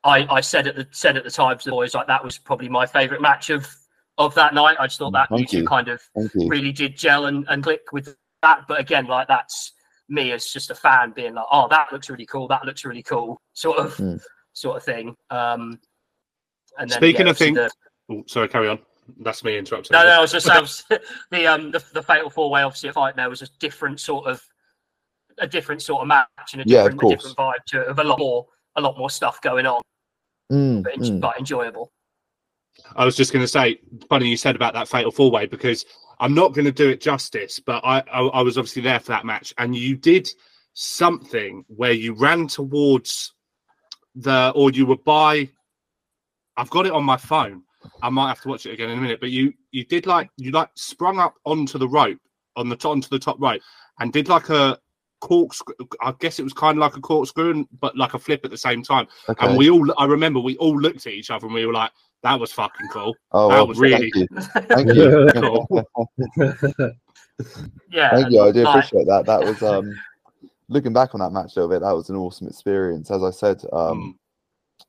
[0.03, 2.37] I I said at the said at the time to the boys like that was
[2.37, 3.67] probably my favourite match of
[4.17, 4.77] of that night.
[4.79, 5.67] I just thought that Thank you two you.
[5.67, 6.01] kind of
[6.35, 6.47] you.
[6.47, 8.65] really did gel and, and click with that.
[8.67, 9.71] But again, like that's
[10.09, 12.47] me as just a fan being like, oh, that looks really cool.
[12.47, 14.21] That looks really cool, sort of Mm.
[14.53, 15.15] sort of thing.
[15.29, 15.79] Um,
[16.77, 18.79] and then, Speaking yeah, of things- obviously Oh, sorry, carry on.
[19.21, 19.93] That's me interrupting.
[19.93, 20.45] no, no, I was just
[20.89, 20.99] saying
[21.31, 24.27] the um the, the fatal four way obviously a fight there was a different sort
[24.27, 24.41] of
[25.39, 27.87] a different sort of match and a Yeah, of different, a different vibe to it,
[27.87, 28.45] of a lot more
[28.75, 29.81] a lot more stuff going on,
[30.51, 31.19] Mm, but, mm.
[31.21, 31.91] but enjoyable.
[32.95, 35.85] I was just going to say, funny you said about that fatal four way because
[36.19, 39.07] I'm not going to do it justice, but I, I I was obviously there for
[39.07, 40.29] that match, and you did
[40.73, 43.33] something where you ran towards
[44.15, 45.49] the or you were by.
[46.55, 47.63] I've got it on my phone.
[48.01, 50.29] I might have to watch it again in a minute, but you you did like
[50.37, 52.19] you like sprung up onto the rope
[52.55, 53.61] on the top onto the top rope
[53.99, 54.77] and did like a
[55.23, 55.73] corkscrew.
[56.01, 58.57] I guess it was kind of like a corkscrew, but like a flip at the
[58.57, 59.07] same time.
[59.29, 59.47] Okay.
[59.47, 61.91] And we all, I remember, we all looked at each other and we were like,
[62.23, 64.27] "That was fucking cool." oh, that well, was really- Thank you.
[64.69, 66.91] Thank you.
[67.89, 68.41] Yeah, Thank you.
[68.41, 69.25] I do like, appreciate that.
[69.25, 69.91] That was um
[70.69, 71.81] looking back on that match a little bit.
[71.81, 73.09] That was an awesome experience.
[73.11, 74.13] As I said, um, Mm.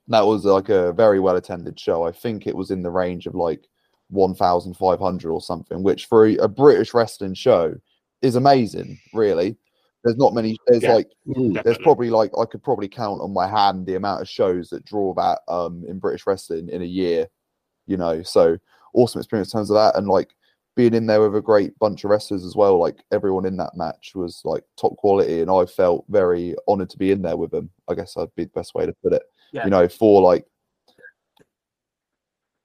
[0.09, 2.05] that was like a very well attended show.
[2.05, 3.66] I think it was in the range of like
[4.11, 7.75] 1,500 or something, which for a, a British wrestling show
[8.23, 9.57] is amazing, really.
[10.05, 10.95] There's not many, there's Yeah.
[10.95, 11.11] like,
[11.64, 14.85] there's probably like, I could probably count on my hand the amount of shows that
[14.85, 17.27] draw that um, in British wrestling in a year,
[17.87, 18.23] you know.
[18.23, 18.59] So
[18.93, 19.97] awesome experience in terms of that.
[19.97, 20.35] And like
[20.77, 22.79] being in there with a great bunch of wrestlers as well.
[22.79, 25.40] Like everyone in that match was like top quality.
[25.40, 27.71] And I felt very honored to be in there with them.
[27.88, 29.64] I guess that'd be the best way to put it Yeah.
[29.64, 30.45] you know, for like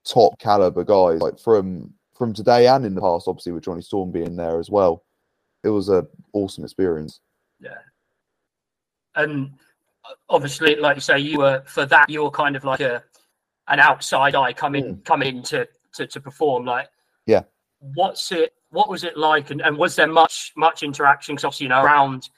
[0.05, 4.11] top caliber guys, like from from today and in the past, obviously with Jonny Storm
[4.11, 5.05] being there as well.
[5.63, 7.21] It was a awesome experience.
[7.59, 7.77] Yeah.
[9.15, 9.51] And
[10.05, 12.09] uh, obviously, like you say, you were for that.
[12.09, 13.03] You were kind of like a
[13.67, 16.65] an outside eye coming coming to, to to perform.
[16.65, 16.89] Like,
[17.25, 17.43] Yeah.
[17.79, 18.53] What's it?
[18.71, 19.51] What was it like?
[19.51, 21.35] And, and was there much much interaction?
[21.35, 22.29] Because obviously, you know, around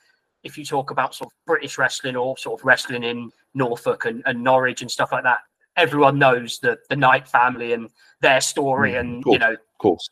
[0.44, 4.24] if you talk about sort of British wrestling or sort of wrestling in Norfolk and,
[4.26, 5.40] and Norwich and stuff like that,
[5.78, 7.90] everyone knows the the Knight family and
[8.22, 9.34] their story, Mm, and cool.
[9.34, 10.10] you know Of course.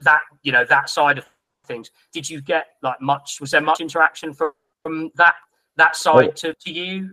[0.00, 1.26] that you know that side of
[1.66, 5.34] things did you get like much was there much interaction from, from that
[5.76, 7.10] that side to, to you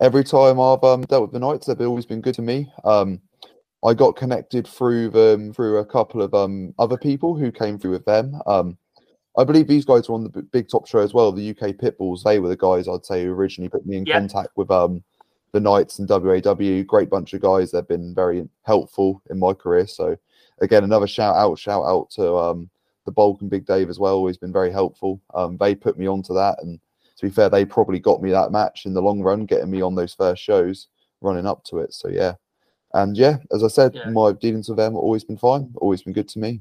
[0.00, 2.70] every time I've um, dealt with the Knights, they've always been good to me.
[2.84, 3.20] Um,
[3.84, 7.92] I got connected through them through a couple of um, other people who came through
[7.92, 8.40] with them.
[8.46, 8.78] Um,
[9.36, 12.22] I believe these guys were on the big top show as well, the UK Pitbulls.
[12.22, 14.18] They were the guys I'd say who originally put me in Yeah.
[14.18, 15.02] contact with um,
[15.52, 16.82] the Knights and WAW.
[16.84, 17.70] Great bunch of guys.
[17.70, 19.86] They've been very helpful in my career.
[19.86, 20.16] So
[20.60, 22.70] again, another shout out, shout out to um,
[23.04, 24.14] the Bulk and Big Dave as well.
[24.14, 25.20] Always been very helpful.
[25.34, 26.78] Um, they put me onto that, and
[27.16, 29.80] to be fair, they probably got me that match in the long run, getting me
[29.82, 30.88] on those first shows
[31.20, 31.92] running up to it.
[31.94, 32.34] So yeah.
[32.92, 34.10] And yeah, as I said, Yeah.
[34.10, 36.60] my dealings with them have always been fine, always been good to me.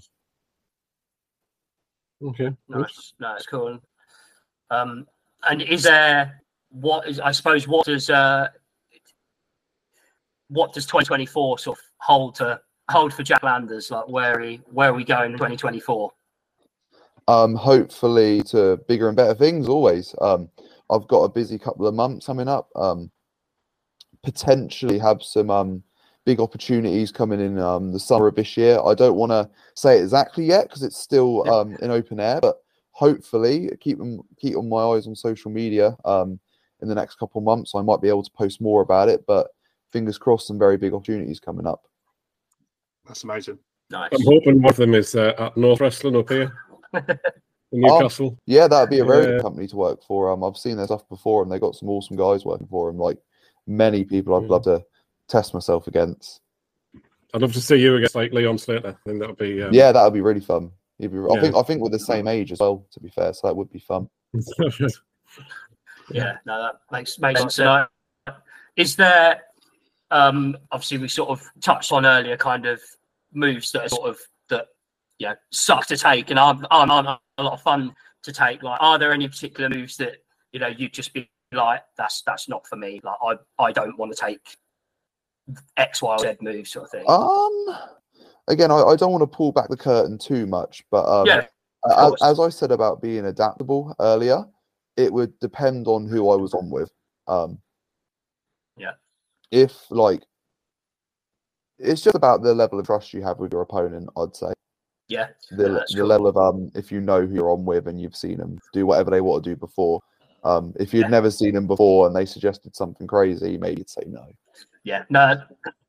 [2.23, 2.45] Okay.
[2.71, 2.81] good.
[2.81, 3.77] nice nice cool
[4.71, 5.05] um
[5.49, 8.47] and is there what is i suppose what does uh
[10.47, 12.57] what does 2024 sort of hold to
[12.89, 16.11] hold for jack landers like where are we where are we going in 2024
[17.27, 20.13] Um, hopefully to bigger and better things always.
[20.19, 20.49] Um,
[20.89, 22.69] I've got a busy couple of months coming up.
[22.75, 23.11] Um,
[24.23, 25.83] potentially have some um
[26.25, 28.79] big opportunities coming in um the summer of this year.
[28.83, 32.39] I don't want to say it exactly yet because it's still um in open air,
[32.41, 32.57] but
[32.91, 33.99] hopefully keep
[34.39, 35.95] keep on my eyes on social media.
[36.05, 36.39] Um,
[36.81, 39.25] in the next couple of months, I might be able to post more about it.
[39.25, 39.47] But
[39.91, 41.83] fingers crossed, some very big opportunities coming up.
[43.05, 43.59] That's amazing.
[43.89, 46.53] nice I'm hoping one of them is uh, at North Wrestling up here
[46.93, 48.37] in Newcastle.
[48.45, 49.31] Yeah, that'd be a very Yeah.
[49.33, 50.29] good company to work for.
[50.31, 52.99] Um, I've seen their stuff before, and they got some awesome guys working for them.
[52.99, 53.17] Like
[53.67, 54.49] many people, I'd Mm.
[54.49, 54.85] love to
[55.27, 56.41] test myself against.
[57.33, 58.89] I'd love to see you against like Leon Slater.
[58.89, 59.61] I think that would be.
[59.63, 60.71] Um, Yeah, that would be really fun.
[60.99, 61.41] He'd be, I Yeah.
[61.41, 62.85] think I think we're the same age as well.
[62.91, 64.09] To be fair, so that would be fun.
[66.11, 67.59] Yeah, no, that makes makes sense.
[68.75, 69.41] Is there
[70.11, 72.81] um obviously we sort of touched on earlier kind of
[73.33, 74.25] moves that are sort of that
[75.19, 76.91] you know suck to take and aren't, aren't,
[77.37, 78.63] a lot of fun to take.
[78.63, 80.17] Like are there any particular moves that
[80.51, 82.99] you know you'd just be like that's that's not for me.
[83.03, 84.57] Like I I don't want to take
[85.77, 87.05] X, Y, or move sort of thing.
[87.07, 87.77] Um,
[88.47, 91.45] again, I, I don't want to pull back the curtain too much, but um, yeah,
[91.97, 94.45] as, as I said about being adaptable earlier,
[94.97, 96.91] it would depend on who I was on with.
[97.27, 97.59] Um,
[98.77, 98.93] Yeah.
[99.51, 100.23] If like,
[101.77, 104.09] it's just about the level of trust you have with your opponent.
[104.17, 104.52] I'd say.
[105.13, 106.05] Yeah, the, Yeah, the cool.
[106.07, 108.85] level of um if you know who you're on with and you've seen them do
[108.87, 110.01] whatever they want to do before
[110.43, 111.17] um if you'd Yeah.
[111.17, 114.25] never seen them before and they suggested something crazy maybe you'd say no
[114.85, 115.03] yeah.
[115.09, 115.41] No,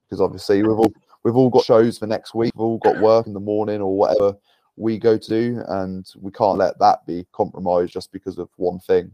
[0.04, 0.92] because obviously we've all
[1.24, 3.96] we've all got shows for next week we've all got work in the morning or
[3.96, 4.36] whatever
[4.76, 8.78] we go to do and we can't let that be compromised just because of one
[8.80, 9.10] thing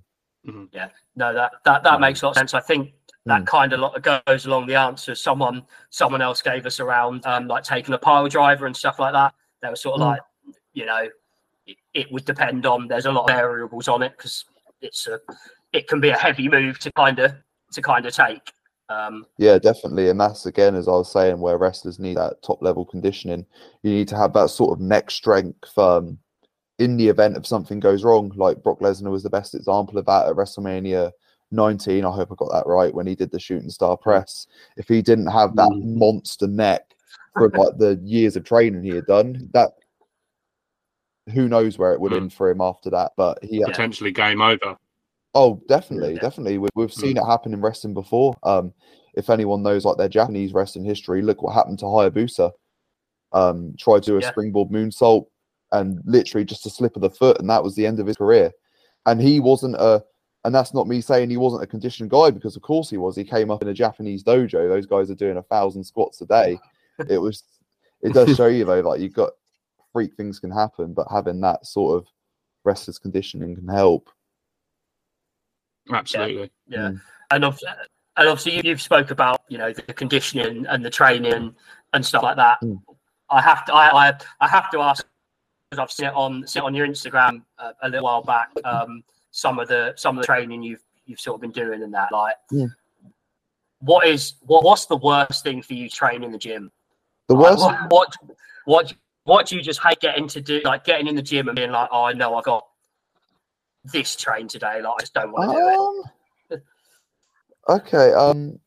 [0.72, 0.88] Yeah.
[1.16, 2.54] no, that that that makes a lot of sense.
[2.54, 2.92] I think
[3.26, 3.46] that Mm.
[3.46, 7.62] kind of lo- goes along the answer someone someone else gave us around um like
[7.64, 9.34] taking a pile driver and stuff like that.
[9.62, 10.10] They were sort of Mm.
[10.12, 10.20] like,
[10.72, 11.08] you know,
[11.66, 12.88] it, it would depend on.
[12.88, 14.44] There's a lot of variables on it because
[14.80, 15.20] it's a
[15.72, 17.34] it can be a heavy move to kind of
[17.72, 18.52] to kind of take.
[18.88, 20.08] Um, Yeah, definitely.
[20.08, 23.46] And that's again, as I was saying, where wrestlers need that top level conditioning.
[23.82, 26.18] You need to have that sort of neck strength um,
[26.80, 28.32] in the event of something goes wrong.
[28.34, 31.12] Like Brock Lesnar was the best example of that at WrestleMania
[31.52, 32.04] 19.
[32.04, 34.48] I hope I got that right when he did the shooting star press.
[34.76, 35.98] If he didn't have that Mm.
[35.98, 36.96] monster neck
[37.34, 39.72] from like the years of training he had done, that
[41.32, 42.16] who knows where it would Mm.
[42.16, 43.12] end for him after that.
[43.16, 44.76] But he had Potentially game over.
[45.34, 46.20] Oh, definitely, Yeah.
[46.20, 46.58] definitely.
[46.58, 48.34] We, we've seen it happen in wrestling before.
[48.42, 48.72] Um,
[49.14, 52.52] if anyone knows like their Japanese wrestling history, look what happened to Hayabusa.
[53.32, 54.30] Um, tried to do a Yeah.
[54.30, 55.26] springboard moonsault
[55.70, 58.16] and literally just a slip of the foot, and that was the end of his
[58.16, 58.50] career.
[59.06, 60.04] And he wasn't a,
[60.44, 63.14] and that's not me saying he wasn't a conditioned guy because of course he was.
[63.14, 64.68] He came up in a Japanese dojo.
[64.68, 66.58] Those guys are doing a thousand squats a day.
[67.08, 67.42] It was,
[68.02, 69.30] it does show you though, like you've got
[69.92, 72.06] freak things can happen, but having that sort of
[72.64, 74.10] wrestler's conditioning can help.
[75.92, 76.50] Absolutely.
[76.68, 77.00] yeah, Mm.
[77.30, 77.58] and ob-
[78.16, 81.54] and obviously you, you've spoke about you know the conditioning and the training
[81.92, 82.58] and stuff like that.
[82.62, 82.80] Mm.
[83.30, 85.04] I have to I, I I have to ask
[85.70, 88.50] because I've seen it on seen it on your Instagram uh, a little while back.
[88.64, 91.92] Um, some of the some of the training you've you've sort of been doing and
[91.94, 92.34] that like.
[92.50, 92.66] Yeah.
[93.80, 94.62] What is what?
[94.62, 96.70] What's the worst thing for you training in the gym?
[97.30, 97.60] The worst.
[97.60, 98.16] what, what
[98.64, 100.60] what what do you just hate getting to do?
[100.64, 102.66] Like getting in the gym and being like, oh, I know I got
[103.84, 104.82] this train today.
[104.82, 106.60] Like I just don't want to do it.
[107.68, 108.12] Um, okay.
[108.14, 108.58] Um,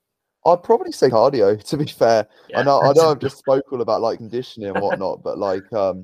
[0.45, 1.61] I'd probably say cardio.
[1.71, 2.61] To be fair, Yeah.
[2.61, 5.71] I know I know I've just spoke all about like conditioning and whatnot, but like
[5.73, 6.03] um,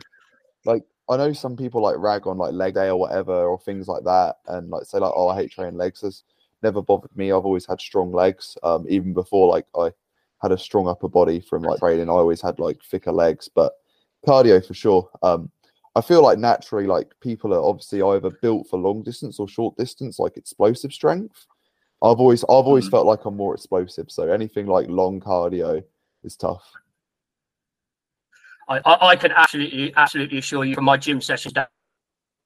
[0.65, 3.87] like I know some people like rag on like leg day or whatever or things
[3.87, 6.01] like that, and like say like oh I hate training legs.
[6.01, 6.25] That's
[6.61, 7.31] never bothered me.
[7.31, 8.57] I've always had strong legs.
[8.63, 9.93] Um, even before like I
[10.41, 13.49] had a strong upper body from like training, I always had like thicker legs.
[13.53, 13.73] But
[14.27, 15.09] cardio for sure.
[15.21, 15.51] Um,
[15.95, 19.75] I feel like naturally like people are obviously either built for long distance or short
[19.77, 21.45] distance, like explosive strength.
[22.01, 24.09] I've always I've always felt like I'm more explosive.
[24.09, 25.83] So anything like long cardio
[26.23, 26.63] is tough.
[28.69, 31.69] I, I, I can absolutely absolutely assure you from my gym sessions that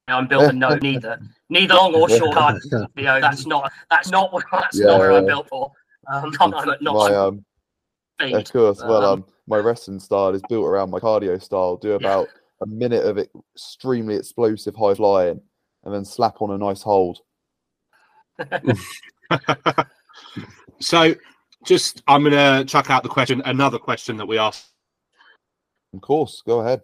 [0.07, 3.21] I'm built no neither neither long or short cardio.
[3.21, 5.27] That's not that's not what that's not where I'm Yeah.
[5.27, 5.71] built for.
[6.11, 7.45] Um, comfort, not My um
[8.31, 11.77] of course, well Um, um my wrestling style is built around my cardio style.
[11.77, 12.27] Do about
[12.61, 15.41] a minute of extremely explosive high flying
[15.83, 17.19] and then slap on a nice hold.
[20.79, 21.13] so,
[21.65, 23.41] just I'm gonna chuck out the question.
[23.45, 24.71] Another question that we asked
[25.93, 26.81] Of course, go ahead.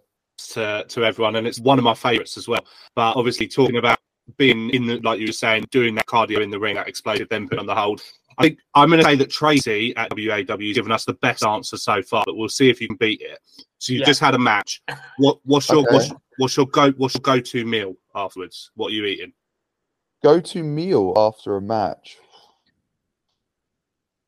[0.52, 2.64] to, to everyone, and it's one of my favourites as well.
[2.94, 3.98] But obviously, talking about
[4.36, 7.28] being in the like you were saying, doing that cardio in the ring, that explosive,
[7.28, 8.02] then put on the hold.
[8.40, 11.44] I think I'm going to say that Tracy at WAW has given us the best
[11.44, 13.38] answer so far, but we'll see if you can beat it.
[13.78, 14.06] So you Yeah.
[14.06, 14.82] just had a match.
[15.18, 15.92] What what's your Okay.
[15.92, 18.70] what's, what's your go what's your go to meal afterwards?
[18.76, 19.34] What are you eating?
[20.22, 22.16] Go to meal after a match.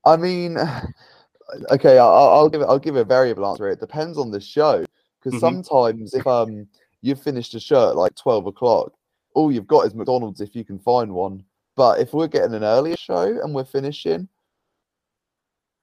[0.05, 0.59] I mean,
[1.71, 2.65] okay, I'll, I'll give it.
[2.67, 3.69] I'll give a variable answer.
[3.69, 4.85] It depends on the show
[5.21, 5.41] because Mhm.
[5.41, 6.67] sometimes if um
[7.01, 8.93] you've finished a show at like twelve o'clock,
[9.35, 11.45] all you've got is McDonald's if you can find one.
[11.77, 14.29] But if we're getting an earlier show and we're finishing,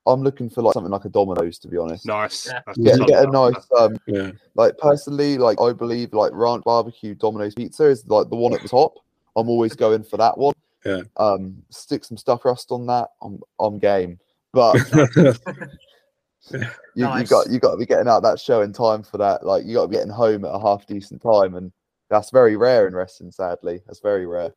[0.06, 2.06] I'm looking for like something like a Domino's to be honest.
[2.06, 2.48] Nice.
[2.48, 2.62] Yeah.
[2.66, 4.32] That's Get, get a nice um Yeah.
[4.56, 8.62] like personally like I believe like Ranch Barbecue Domino's Pizza is like the one at
[8.62, 8.96] the top.
[9.36, 10.54] I'm always going for that one.
[10.86, 11.02] Yeah.
[11.18, 13.10] Um, stick some stuff rust on that.
[13.22, 14.20] I'm I'm game.
[14.54, 14.78] But
[16.52, 16.62] you,
[16.96, 19.46] you got you got to be getting out that show in time for that.
[19.46, 21.72] Like you got to be getting home at a half decent time, and
[22.10, 23.32] that's very rare in wrestling.
[23.32, 24.54] Sadly, that's very rare.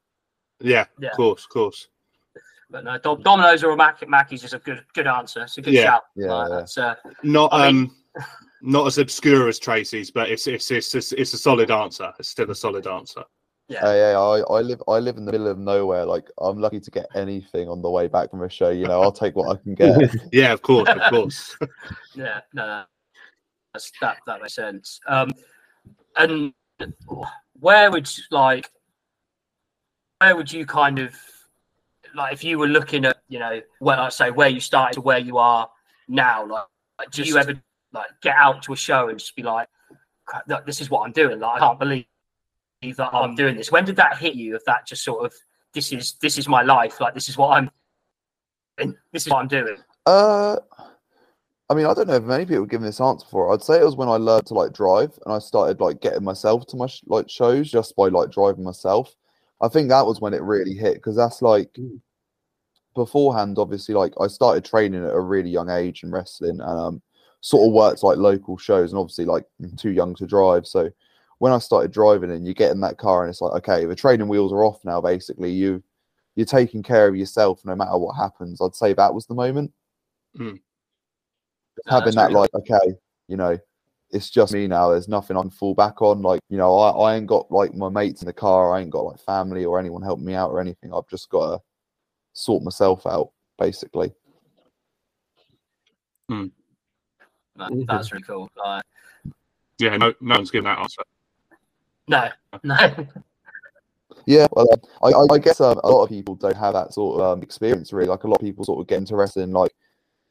[0.63, 1.11] Yeah, Yeah.
[1.11, 1.89] of course, of course.
[2.71, 5.43] But no, Dom- Domino's or a Mac- Mackey's is a good good answer.
[5.43, 5.85] It's a good Yeah.
[5.85, 6.03] shout.
[6.17, 6.57] Yeah, Like, yeah.
[6.57, 7.97] that's, uh, Not I mean- um
[8.65, 12.13] not as obscure as Tracy's, but it's it's it's it's, it's a solid answer.
[12.19, 13.25] It's still a solid answer.
[13.69, 13.85] yeah.
[13.85, 16.05] Uh, yeah, I, I live I live in the middle of nowhere.
[16.07, 18.69] Like I'm lucky to get anything on the way back from a show.
[18.71, 20.15] You know, I'll take what I can get.
[20.33, 21.57] Yeah, of course, of course.
[22.15, 22.85] Yeah, no, no.
[23.75, 25.01] That's, that that makes sense.
[25.09, 25.33] Um,
[26.17, 26.53] and
[27.59, 28.71] where would like,
[30.23, 31.15] where would you kind of
[32.15, 35.01] like if you were looking at you know where I say where you started to
[35.01, 35.69] where you are
[36.07, 36.47] now?
[36.47, 36.65] Like,
[36.99, 37.61] like do you ever
[37.93, 39.69] like get out to a show and just be like,
[40.27, 41.41] "Crap, this is what I'm doing.
[41.41, 42.07] Like I can't believe
[42.97, 43.73] that I'm doing this.
[43.73, 44.55] When did that hit you?
[44.55, 45.35] Of that just sort of
[45.75, 47.01] this is this is my life.
[47.01, 47.71] Like this is what I'm.
[49.13, 49.77] This is what I'm doing.
[50.07, 50.57] Uh,
[51.69, 53.53] I mean, I don't know if many people have given this answer before.
[53.53, 56.23] I'd say it was when I learned to like drive and I started like getting
[56.23, 59.15] myself to my sh- like shows just by like driving myself.
[59.63, 61.75] I think that was when it really hit because that's like
[62.95, 63.59] beforehand.
[63.59, 67.03] Obviously, like I started training at a really young age in wrestling and um,
[67.41, 70.67] sort of worked like local shows and obviously like I'm too young to drive.
[70.67, 70.91] So
[71.39, 73.95] when I started driving and you get in that car and it's like, okay, the
[73.97, 75.01] training wheels are off now.
[75.01, 75.83] Basically, you
[76.35, 78.61] you're taking care of yourself no matter what happens.
[78.61, 79.73] I'd say that was the moment
[81.87, 82.95] No, having that really- like okay
[83.29, 83.57] you know
[84.13, 84.91] it's just me now.
[84.91, 86.23] There's nothing i can fall back on.
[86.23, 88.73] Like you know I, I ain't got like my mates in the car.
[88.75, 90.93] I ain't got like family or anyone helping me out or anything.
[90.95, 91.63] I've just got to
[92.35, 94.13] sort myself out basically.
[97.57, 98.49] That- that's really cool.
[98.57, 98.83] Like,
[99.79, 101.03] Yeah, no no one's given that answer.
[102.09, 102.29] no,
[102.63, 103.07] no.
[104.27, 106.93] yeah well um, I, I, I guess um, a lot of people don't have that
[106.93, 108.09] sort of um, experience really.
[108.09, 109.73] Like a lot of people sort of get into wrestling like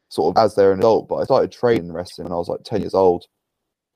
[0.10, 2.60] sort of as they're an adult but i started training wrestling when i was like
[2.66, 3.26] 10 years old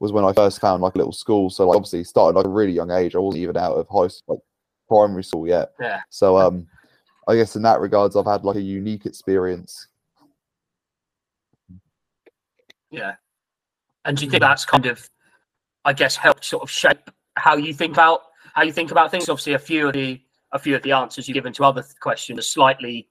[0.06, 2.50] was when i first found like a little school so like obviously started like a
[2.50, 4.40] really young age i wasn't even out of high school like
[4.88, 6.02] primary school yet Yeah.
[6.10, 6.68] So um,
[7.28, 9.88] I guess in that regards, I've had like a unique experience.
[12.92, 13.16] Yeah.
[14.06, 15.10] And do you think that's kind of,
[15.84, 18.22] I guess, helped sort of shape how you think about
[18.54, 19.28] how you think about things?
[19.28, 22.38] Obviously, a few of the a few of the answers you've given to other questions
[22.38, 23.10] are slightly,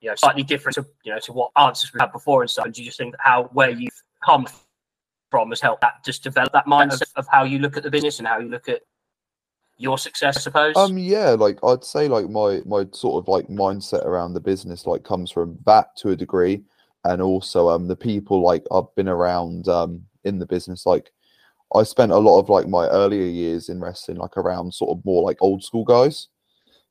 [0.00, 2.52] you know, slightly different to you know to what answers we had before and.
[2.64, 4.46] And do you just think how where you've come
[5.32, 8.18] from has helped that just develop that mindset of how you look at the business
[8.18, 8.82] and how you look at
[9.78, 10.36] your success?
[10.36, 10.76] I suppose.
[10.76, 14.86] Um, yeah, like I'd say, like my my sort of like mindset around the business
[14.86, 16.62] like comes from that to a degree,
[17.04, 21.10] and also um the people like I've been around um in the business like
[21.74, 25.04] I spent a lot of like my earlier years in wrestling like around sort of
[25.04, 26.28] more like old school guys.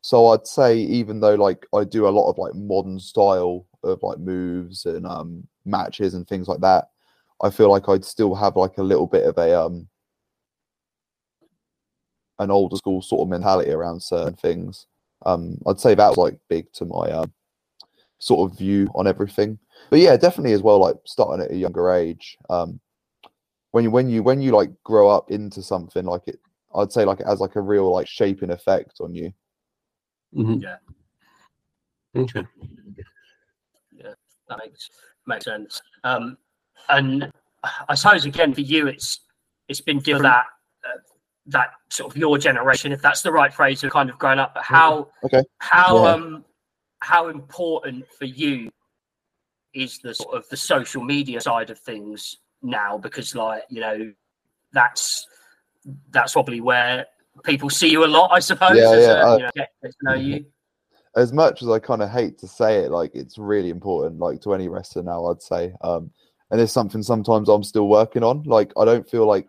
[0.01, 4.01] So I'd say even though like I do a lot of like modern style of
[4.01, 6.89] like moves and um matches and things like that,
[7.43, 9.87] I feel like I'd still have like a little bit of a um
[12.39, 14.87] an older school sort of mentality around certain things.
[15.25, 17.31] Um I'd say that was like big to my um
[18.19, 19.57] sort of view on everything.
[19.89, 22.37] But yeah, definitely as well like starting at a younger age.
[22.49, 22.79] Um
[23.71, 26.39] when you when you when you like grow up into something like it
[26.75, 29.33] I'd say like it has like a real like shaping effect on you.
[30.35, 30.61] Mhm.
[30.61, 30.77] Yeah.
[32.15, 32.45] Okay.
[33.93, 34.13] Yeah,
[34.49, 34.89] that makes
[35.25, 35.81] makes sense.
[36.03, 36.37] Um,
[36.89, 37.31] and
[37.87, 39.19] I suppose again for you, it's
[39.67, 40.45] it's been given that
[40.85, 40.97] uh,
[41.47, 44.53] that sort of your generation, if that's the right phrase, of kind of grown up.
[44.55, 45.43] But how Okay.
[45.59, 46.11] how Yeah.
[46.11, 46.45] um
[46.99, 48.69] how important for you
[49.73, 52.97] is the sort of the social media side of things now?
[52.97, 54.13] Because like you know,
[54.73, 55.27] that's
[56.11, 57.05] that's probably where
[57.43, 58.77] people see you a lot, I suppose.
[58.77, 60.45] Yeah, as, yeah, uh, you know, get, get to know you.
[61.15, 64.41] as much as I kind of hate to say it, like it's really important, like
[64.41, 65.73] to any wrestler now, I'd say.
[65.81, 66.11] Um,
[66.51, 68.43] and it's something sometimes I'm still working on.
[68.43, 69.47] Like I don't feel like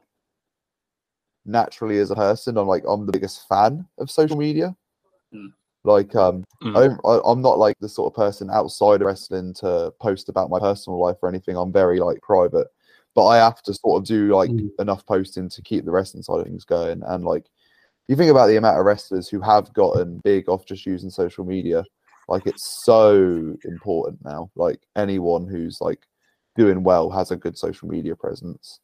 [1.45, 4.75] naturally as a person, I'm like I'm the biggest fan of social media.
[5.35, 5.53] Mm.
[5.85, 6.77] Like um, Mm.
[6.77, 10.29] I don't, I, I'm not like the sort of person outside of wrestling to post
[10.29, 11.57] about my personal life or anything.
[11.57, 12.69] I'm very like private,
[13.17, 14.71] but I have to sort of do like Mm.
[14.79, 17.03] enough posting to keep the wrestling side of things going.
[17.05, 17.47] And like,
[18.07, 21.45] you think about the amount of wrestlers who have gotten big off just using social
[21.45, 21.85] media,
[22.29, 24.51] like it's so important now.
[24.55, 26.07] Like anyone who's like
[26.57, 28.81] doing well has a good social media presence.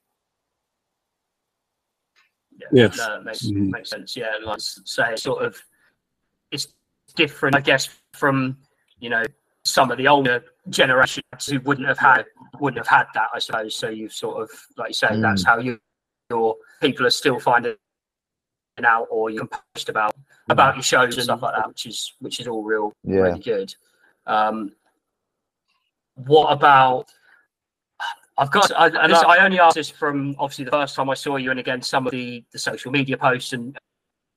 [2.57, 2.97] Yeah, Yes.
[2.97, 3.71] no, it makes Mhm.
[3.71, 4.17] makes sense.
[4.17, 5.63] Yeah, like s- say, sort of,
[6.51, 6.69] it's
[7.15, 8.59] different, I guess, from
[8.99, 9.25] you know
[9.65, 12.27] some of the older generations who wouldn't have had
[12.59, 13.77] wouldn't have had that, I suppose.
[13.77, 15.79] So you've sort of, like you say, that's how you
[16.31, 17.77] your people are still finding
[18.83, 20.17] out, or you can post about
[20.49, 23.21] about your shows and stuff like that, which is which is all real Yeah.
[23.21, 23.75] really good.
[24.27, 24.75] Um,
[26.17, 27.13] what about?
[28.39, 28.71] I've got.
[28.73, 31.83] I, I only asked this from obviously the first time I saw you, and again
[31.83, 33.77] some of the the social media posts and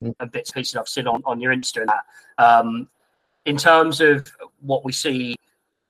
[0.04, 0.16] Mm.
[0.20, 2.04] and bits and pieces I've seen on on your Insta and that.
[2.44, 2.90] Um,
[3.46, 4.28] in terms of
[4.60, 5.36] what we see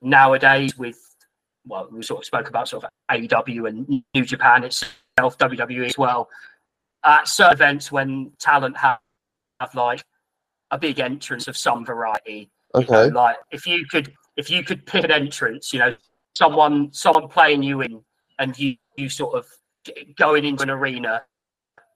[0.02, 0.98] nowadays with,
[1.66, 5.98] well, we sort of spoke about sort of AEW and New Japan itself, WWE as
[5.98, 6.30] well.
[7.04, 9.00] At certain events when talent have,
[9.60, 10.04] have like
[10.72, 13.12] a big entrance of some variety, you know, Okay.
[13.14, 15.96] like if you could if you could pick an entrance, you know,
[16.36, 18.02] someone someone playing you in
[18.40, 19.46] and you you sort of
[20.16, 21.24] going into an arena,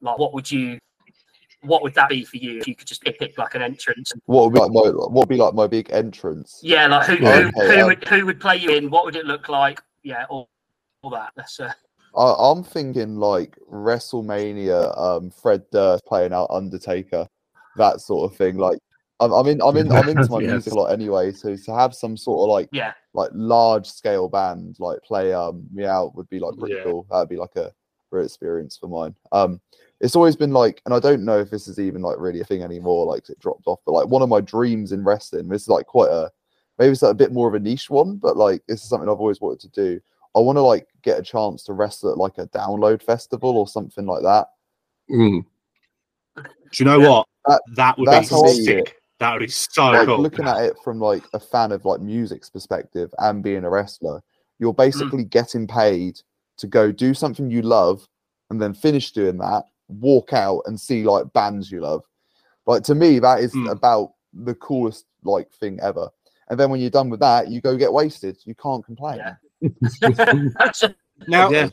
[0.01, 0.79] like what would you
[1.61, 4.11] what would that be for you if you could just pick, pick like an entrance?
[4.25, 6.59] What would be like my what would be like my big entrance?
[6.61, 8.89] Yeah, like who Yeah, who, okay, who um, would who would play you in?
[8.89, 9.81] What would it look like?
[10.03, 10.49] Yeah, all,
[11.01, 11.31] all that.
[11.35, 11.73] That's uh,
[12.15, 17.27] I, I'm thinking like WrestleMania, um, Fred Durst playing out Undertaker,
[17.75, 18.57] that sort of thing.
[18.57, 18.77] Like,
[19.19, 20.51] I'm, I'm in, I'm in, I'm into my Yes.
[20.51, 21.31] music a lot anyway.
[21.31, 25.65] So to have some sort of like, yeah, like large scale band like play um
[25.73, 26.83] me out would be like pretty Yeah.
[26.83, 27.07] cool.
[27.09, 27.73] That'd be like a
[28.11, 29.15] great experience for mine.
[29.31, 29.59] Um,
[30.01, 32.45] it's always been like, and I don't know if this is even like really a
[32.45, 33.05] thing anymore.
[33.05, 35.47] Like it dropped off, but like one of my dreams in wrestling.
[35.47, 36.29] This is like quite a
[36.77, 39.09] maybe it's like a bit more of a niche one, but like this is something
[39.09, 40.01] I've always wanted to do.
[40.35, 43.67] I want to like get a chance to wrestle at like a download festival or
[43.69, 44.47] something like that.
[45.09, 45.45] Mm.
[46.35, 46.43] Do
[46.75, 47.09] you know Yeah.
[47.09, 47.27] what?
[47.47, 48.97] That- That would be that's how I see sick.
[49.19, 50.19] That would be so like cool.
[50.19, 54.21] looking at it from like a fan of like music's perspective and being a wrestler,
[54.59, 56.19] you're basically getting paid
[56.57, 58.07] to go do something you love
[58.49, 62.03] and then finish doing that, walk out and see like bands you love.
[62.65, 63.71] Like to me, that is Mm.
[63.71, 66.09] about the coolest like thing ever.
[66.49, 68.37] And then when you're done with that, you go get wasted.
[68.43, 69.19] You can't complain.
[69.19, 69.35] Yeah.
[71.27, 71.69] Now, Yeah.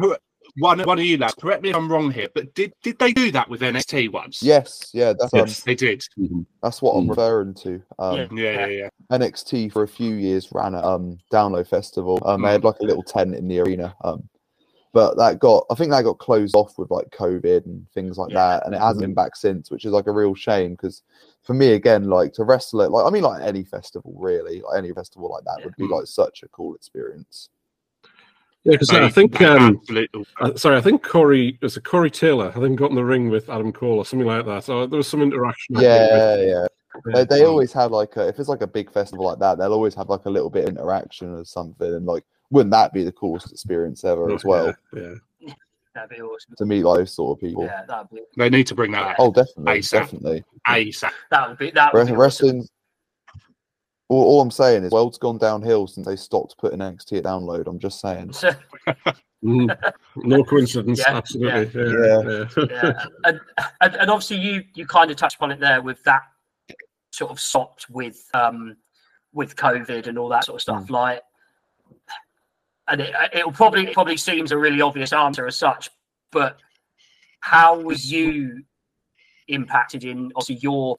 [0.58, 3.12] one one of you lads, correct me if I'm wrong here, but did did they
[3.12, 4.42] do that with NXT once?
[4.42, 6.02] Yes, yeah, that's um, Yes, they did.
[6.18, 6.46] Mhm.
[6.62, 7.10] that's what I'm Mm.
[7.10, 7.82] referring to.
[7.98, 8.26] Um, Yeah.
[8.32, 8.88] Yeah, yeah, yeah.
[9.10, 12.18] NXT for a few years ran a um, download festival.
[12.24, 12.52] Um, They Mm.
[12.52, 13.94] had like a little tent in the arena.
[14.02, 14.28] Um,
[14.92, 18.30] but that got, I think that got closed off with like COVID and things like
[18.30, 18.58] Yeah.
[18.58, 21.02] that, and it hasn't been back since, which is like a real shame because
[21.42, 24.78] for me again, like to wrestle it, like I mean, like any festival really, like
[24.78, 25.64] any festival like that Yeah.
[25.64, 25.96] would be Mm.
[25.98, 27.50] like such a cool experience.
[28.64, 29.80] Yeah, because I think um.
[30.40, 32.50] Uh, sorry, I think Corey was it Corey Taylor.
[32.56, 34.64] I think got in the ring with Adam Cole or something like that.
[34.64, 35.76] So there was some interaction.
[35.78, 36.66] Yeah, with- yeah.
[37.12, 39.72] They, they always have like a, if it's like a big festival like that, they'll
[39.72, 43.02] always have like a little bit of interaction or something, and like wouldn't that be
[43.02, 45.52] the coolest experience ever as well Yeah, yeah.
[45.92, 46.54] that'd be awesome.
[46.56, 47.64] to meet like those sort of people?
[47.64, 49.90] Yeah, that'd be They need to bring that Oh, definitely, ASAP.
[49.90, 50.44] definitely.
[50.68, 51.10] ASAP.
[51.32, 52.68] that would be that would Wre- be awesome.
[54.14, 54.24] Wrestling.
[54.24, 57.66] all, all I'm saying is, world's gone downhill since they stopped putting NXT at download.
[57.66, 58.32] I'm just saying.
[59.44, 59.76] Mm,
[60.16, 61.82] no coincidence, Yeah, absolutely.
[61.82, 62.22] yeah.
[62.22, 62.64] Yeah, yeah.
[62.70, 63.04] yeah.
[63.26, 63.40] and,
[63.82, 66.22] and and obviously you you kind of touched upon it there with that
[67.12, 68.74] sort of stopped with um
[69.34, 70.88] with COVID and all that sort of stuff.
[70.88, 71.20] Like,
[72.88, 75.90] and it it'll probably it probably seems a really obvious answer as such,
[76.32, 76.58] but
[77.40, 78.62] how was you
[79.48, 80.96] impacted in obviously your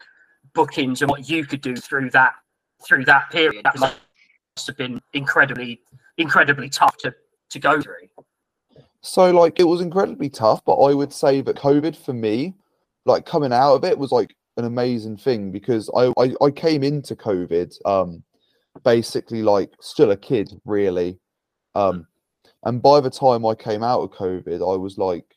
[0.53, 2.36] bookings and what you could do through that
[2.84, 3.63] through that period?
[3.63, 5.82] That must have been incredibly
[6.17, 7.13] incredibly tough to
[7.49, 8.07] to go through.
[9.01, 12.55] So like it was incredibly tough, but I would say that COVID for me,
[13.05, 16.84] like coming out of it was like an amazing thing because I I, I came
[16.84, 18.23] into COVID um
[18.84, 21.19] basically like still a kid really.
[21.76, 22.07] Um
[22.63, 25.34] and by the time I came out of COVID, I was like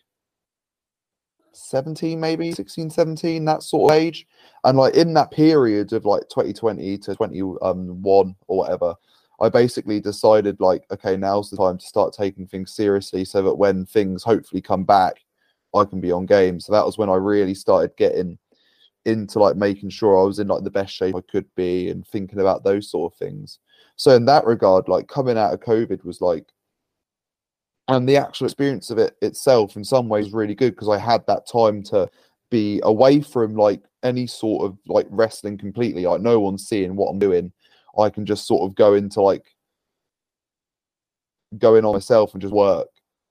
[1.52, 4.26] 17 maybe 16 17 that sort of age
[4.64, 8.04] and like in that period of like 2020 to 21 um,
[8.46, 8.94] or whatever
[9.40, 13.54] I basically decided like, okay, now's the time to start taking things seriously so that
[13.54, 15.20] when things hopefully come back,
[15.74, 16.58] I can be on game.
[16.58, 18.38] So that was when I really started getting
[19.04, 22.06] into like making sure I was in like the best shape I could be and
[22.06, 23.60] thinking about those sort of things.
[23.96, 26.46] So in that regard, like coming out of COVID was like
[27.88, 31.26] and the actual experience of it itself in some ways really good because I had
[31.26, 32.08] that time to
[32.50, 36.04] be away from like any sort of like wrestling completely.
[36.06, 37.50] Like no one's seeing what I'm doing.
[37.98, 39.44] I can just sort of go into like
[41.56, 42.88] going on myself and just work.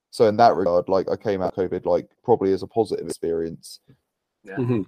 [0.09, 3.05] So in that regard, like I came out of COVID like probably as a positive
[3.05, 3.79] experience.
[4.47, 4.85] Mhm.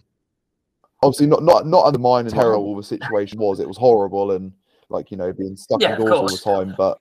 [1.04, 3.60] Obviously not not not undermining how terrible the situation was.
[3.60, 4.52] It was horrible and
[4.90, 6.74] like you know being stuck Yeah, indoors all the time.
[6.76, 6.98] But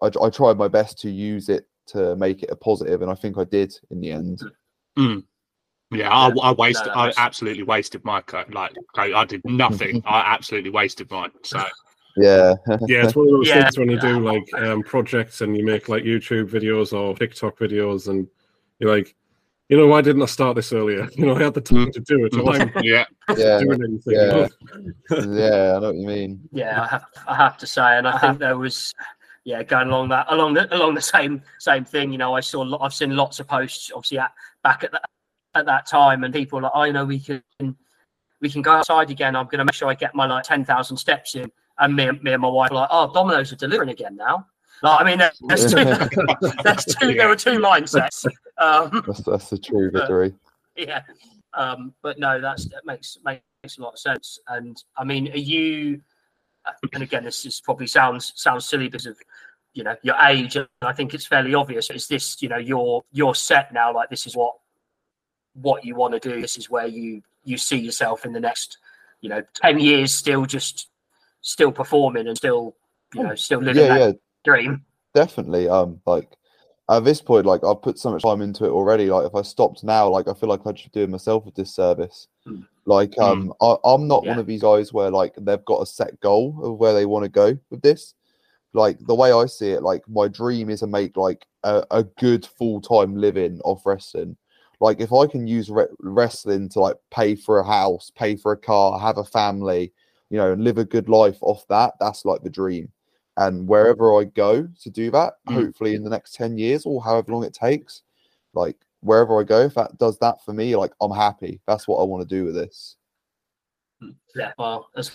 [0.00, 3.14] I, I tried my best to use it to make it a positive, and I
[3.14, 4.42] think I did in the end.
[4.98, 5.24] Mm.
[5.90, 6.88] Yeah, I, I wasted.
[6.88, 8.52] No, that I absolutely wasted my coat.
[8.52, 10.02] Like I, I did nothing.
[10.06, 11.30] I absolutely wasted mine.
[11.42, 11.62] So
[12.16, 12.54] Yeah,
[12.86, 13.62] Yeah, it's one of those Yeah.
[13.62, 17.58] things when you do like um, projects and you make like YouTube videos or TikTok
[17.58, 18.26] videos, and
[18.80, 19.14] you're like,
[19.68, 21.08] you know, why didn't I start this earlier?
[21.16, 21.92] You know, I had the time mm.
[21.92, 22.36] to do it.
[22.36, 23.04] Why am I yeah,
[23.36, 24.48] yeah, doing yeah.
[25.10, 25.76] yeah.
[25.76, 26.48] I know what you mean.
[26.52, 28.26] Yeah, I have, I have to say, and I uh-huh.
[28.26, 28.92] think there was,
[29.46, 32.10] yeah, going along that along the along the same same thing.
[32.10, 34.32] You know, I saw, I've seen lots of posts, obviously at
[34.64, 35.08] back at that
[35.54, 37.42] at that time, and people like, I know we can
[38.40, 39.36] we can go outside again.
[39.36, 42.08] I'm going to make sure I get my like ten thousand steps in, and me
[42.08, 44.46] and me and my wife are like, oh, Domino's are delivering again now.
[44.82, 45.84] Like, I mean, there- there's two,
[46.64, 48.26] there's two, there were two mindsets.
[48.58, 50.34] Um, That's that's the true victory.
[50.76, 51.02] yeah
[51.54, 55.38] um but no that's that makes makes a lot of sense and i mean are
[55.38, 55.98] you
[56.92, 59.18] and again this is probably sounds sounds silly because of
[59.72, 63.02] you know your age and i think it's fairly obvious is this you know you're
[63.12, 64.54] you're set now like this is what
[65.54, 68.78] what you want to do this is where you you see yourself in the next
[69.20, 70.88] you know 10 years still just
[71.40, 72.76] still performing and still
[73.14, 74.12] you know still living Yeah, that yeah,
[74.44, 74.84] dream
[75.16, 75.68] definitely.
[75.68, 76.28] Um, like
[76.88, 79.06] at this point, like I've put so much time into it already.
[79.06, 82.28] Like if I stopped now, like I feel like be doing myself a disservice.
[82.44, 82.60] Hmm.
[82.86, 86.18] Like um, I, I'm not one of these guys where like they've got a set
[86.20, 88.14] goal of where they want to go with this.
[88.72, 92.04] Like the way I see it, like my dream is to make like a, a
[92.04, 94.36] good full time living of wrestling.
[94.80, 98.52] Like if I can use re- wrestling to like pay for a house, pay for
[98.52, 99.92] a car, have a family,
[100.30, 102.88] you know, and live a good life off that, that's like the dream.
[103.38, 105.54] And wherever I go to do that, Mm.
[105.54, 108.02] hopefully in the next 10 years or however long it takes,
[108.54, 111.60] like wherever I go, if that does that for me, like I'm happy.
[111.66, 112.96] That's what I want to do with this.
[114.34, 115.10] Yeah, well, as,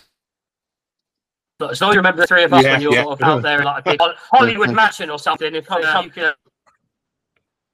[1.59, 3.03] but as long as you remember the three of us Yeah, when you're yeah.
[3.03, 4.01] sort of out there in like a big
[4.31, 6.33] Hollywood mansion or something, if uh, you can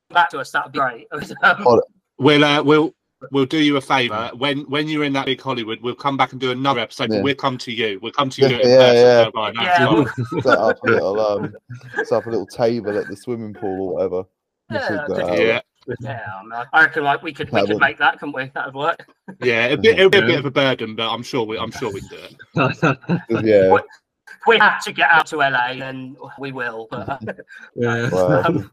[0.09, 1.07] back to us, that would be great.
[2.19, 2.95] We'll uh, we'll
[3.31, 5.79] we'll do you a favour when when you're in that big Hollywood.
[5.83, 7.11] We'll come back and do another episode.
[7.11, 7.17] Yeah.
[7.17, 7.99] But we'll come to you.
[8.01, 8.47] We'll come to you.
[8.63, 9.51] Yeah, in yeah.
[9.53, 11.53] Yeah, we'll- Set up a little um
[11.93, 14.23] set up a little table at the swimming pool or whatever.
[14.71, 16.45] We'll Yeah, figure I that could- out.
[16.51, 16.57] yeah.
[16.59, 18.51] yeah, I reckon like we could we could make that, couldn't we?
[18.53, 19.07] That would work.
[19.41, 21.71] Yeah, it'll be, it'll be a bit of a burden, but I'm sure we I'm
[21.71, 23.19] sure we can do it.
[23.45, 23.69] Yeah.
[23.69, 23.85] What-
[24.29, 26.87] If we have to get out to LA, then we will.
[26.91, 27.17] But uh,
[27.75, 28.09] yeah.
[28.11, 28.71] Well, um,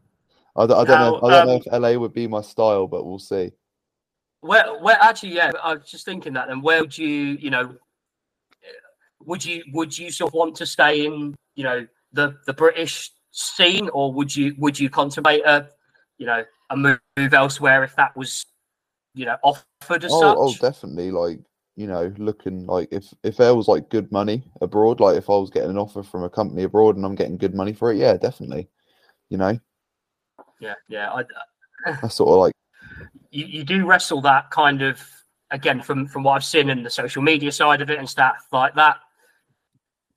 [0.57, 1.27] I don't, I don't know.
[1.27, 3.51] I don't know um, if LA would be my style, but we'll see.
[4.41, 6.47] where, where actually, yeah, I was just thinking that.
[6.47, 7.75] Then where would you, you know,
[9.21, 13.11] would you would you sort of want to stay in, you know, the the British
[13.31, 15.67] scene, or would you would you contemplate a,
[16.17, 18.45] you know, a move elsewhere if that was,
[19.13, 20.61] you know, offered as Oh, oh, such?
[20.61, 21.11] definitely.
[21.11, 21.39] Like
[21.75, 25.33] you know, looking like if if there was like good money abroad, like if I
[25.33, 27.97] was getting an offer from a company abroad and I'm getting good money for it,
[27.97, 28.69] yeah, definitely.
[29.29, 29.59] You know,
[30.59, 31.11] yeah, yeah.
[31.11, 32.53] I, uh, that's sort of like
[33.31, 35.01] you, you do wrestle that kind of
[35.51, 38.47] again from from what I've seen in the social media side of it and stuff
[38.51, 38.97] like that.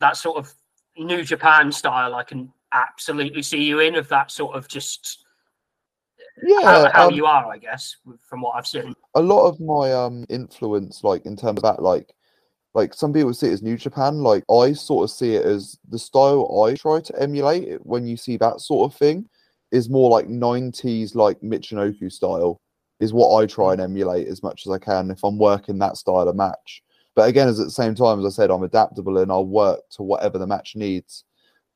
[0.00, 0.54] that sort of
[0.96, 5.24] New Japan style, I can absolutely see you in of that sort of just
[6.42, 7.96] Yeah, how, how um, you are, I guess,
[8.28, 8.94] from what I've seen.
[9.14, 12.14] a lot of my um influence, like in terms of that, like
[12.74, 14.18] like some people see it as New Japan.
[14.22, 18.16] Like I sort of see it as the style I try to emulate when you
[18.16, 19.28] see that sort of thing
[19.70, 22.60] is more like 90s like Michinoku style
[23.00, 25.96] is what I try and emulate as much as I can if I'm working that
[25.96, 26.82] style of match.
[27.14, 29.80] But again, as at the same time as I said, I'm adaptable and I'll work
[29.92, 31.24] to whatever the match needs.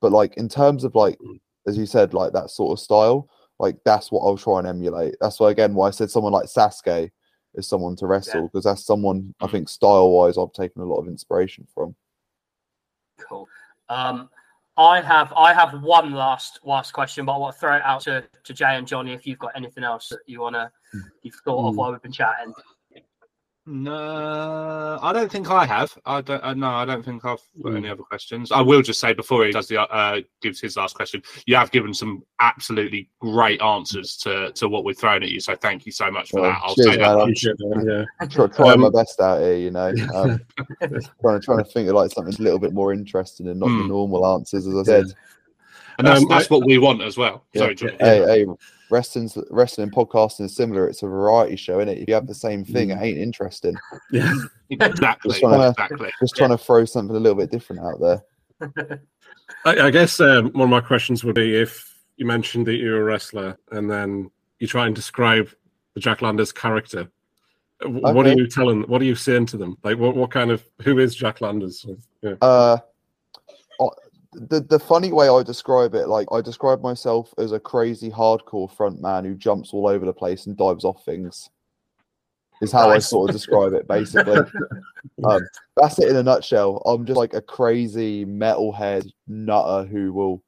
[0.00, 1.18] But like in terms of like
[1.66, 3.28] as you said, like that sort of style,
[3.62, 5.14] like that's what I'll try and emulate.
[5.20, 7.10] That's why again why I said someone like Sasuke
[7.54, 10.98] is someone to wrestle because that's someone I think style wise I've taken a lot
[10.98, 11.94] of inspiration from.
[13.20, 13.48] Cool.
[13.88, 14.28] Um,
[14.76, 18.00] I have I have one last last question, but I want to throw it out
[18.02, 20.72] to, to Jay and Johnny if you've got anything else that you wanna
[21.22, 21.78] you've thought of Hmm.
[21.78, 22.52] while we've been chatting.
[23.66, 25.96] No, I don't think I have.
[26.04, 26.42] I don't.
[26.42, 28.50] Uh, no, I don't think I've got any other questions.
[28.50, 31.70] I will just say before he does the uh, gives his last question, you have
[31.70, 35.38] given some absolutely great answers to to what we've thrown at you.
[35.38, 36.60] So thank you so much for Well, that.
[36.64, 37.08] I'll cheers, say that.
[37.10, 38.26] I'm Appreciate that, yeah.
[38.26, 39.92] try, trying my Um, best out here, you know.
[40.14, 40.40] Um,
[41.20, 43.68] trying to trying to think of like something a little bit more interesting and not
[43.68, 43.78] Hmm.
[43.82, 45.04] the normal answers, as I said.
[45.98, 47.44] and that's Um, that's what we want as well.
[47.52, 47.60] Yeah.
[47.62, 47.96] Sorry, Johnny.
[48.00, 48.46] Hey, hey,
[48.92, 50.86] wrestling's wrestling podcasting is similar.
[50.86, 51.98] It's a variety show, isn't it?
[51.98, 53.74] If you have the same thing, it ain't interesting.
[54.12, 54.32] Yeah.
[54.70, 55.30] Exactly.
[55.30, 56.10] Just trying to- Exactly.
[56.20, 59.00] Just trying to throw something a little bit different out there.
[59.64, 63.00] I, I guess um, one of my questions would be if you mentioned that you're
[63.00, 64.30] a wrestler and then
[64.60, 65.48] you try and describe
[65.94, 67.08] the Jack Landers character.
[67.80, 68.82] w- What are you telling?
[68.82, 69.76] What are you saying to them?
[69.82, 71.84] Like, what, what kind of who is Jack Landers?
[72.22, 72.34] Yeah.
[72.40, 72.78] Uh,
[74.32, 78.70] the the funny way I describe it, like I describe myself as a crazy hardcore
[78.74, 81.50] front man who jumps all over the place and dives off things.
[82.60, 84.38] Is how I sort of describe it, basically.
[85.24, 85.40] um,
[85.76, 86.80] that's it in a nutshell.
[86.86, 90.42] I'm just like a crazy metalhead nutter who will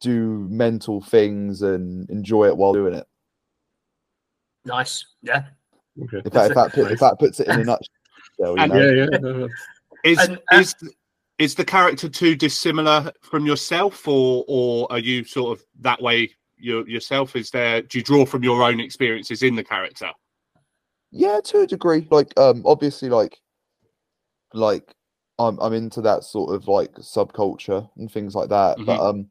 [0.00, 3.06] do mental things and enjoy it while doing it.
[4.64, 5.04] Nice.
[5.22, 5.44] Yeah.
[6.02, 6.22] Okay.
[6.24, 7.86] If that if that, put, if that puts it in a nutshell,
[8.40, 8.80] you And- know.
[8.80, 9.18] Yeah, yeah.
[9.18, 9.48] no, no.
[10.02, 10.74] Is And, uh, is
[11.40, 16.30] is the character too dissimilar from yourself, or or are you sort of that way
[16.58, 17.34] your, yourself?
[17.34, 17.80] Is there?
[17.82, 20.10] Do you draw from your own experiences in the character?
[21.10, 22.06] Yeah, to a degree.
[22.10, 23.38] Like, um, obviously, like,
[24.52, 24.94] like,
[25.38, 28.76] I'm I'm into that sort of like subculture and things like that.
[28.84, 29.26] But um,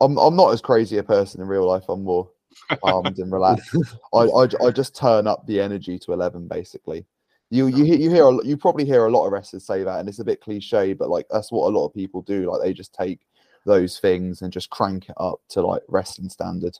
[0.00, 1.84] I'm I'm not as crazy a person in real life.
[1.90, 2.30] I'm more
[2.82, 3.76] calmed and relaxed.
[4.14, 4.26] I
[4.64, 7.04] I just turn up the energy to eleven, basically.
[7.52, 10.00] You you hear you hear a you probably hear a lot of wrestlers say that,
[10.00, 12.50] and it's a bit cliche, but like that's what a lot of people do.
[12.50, 13.20] Like they just take
[13.66, 16.78] those things and just crank it up to like wrestling standard.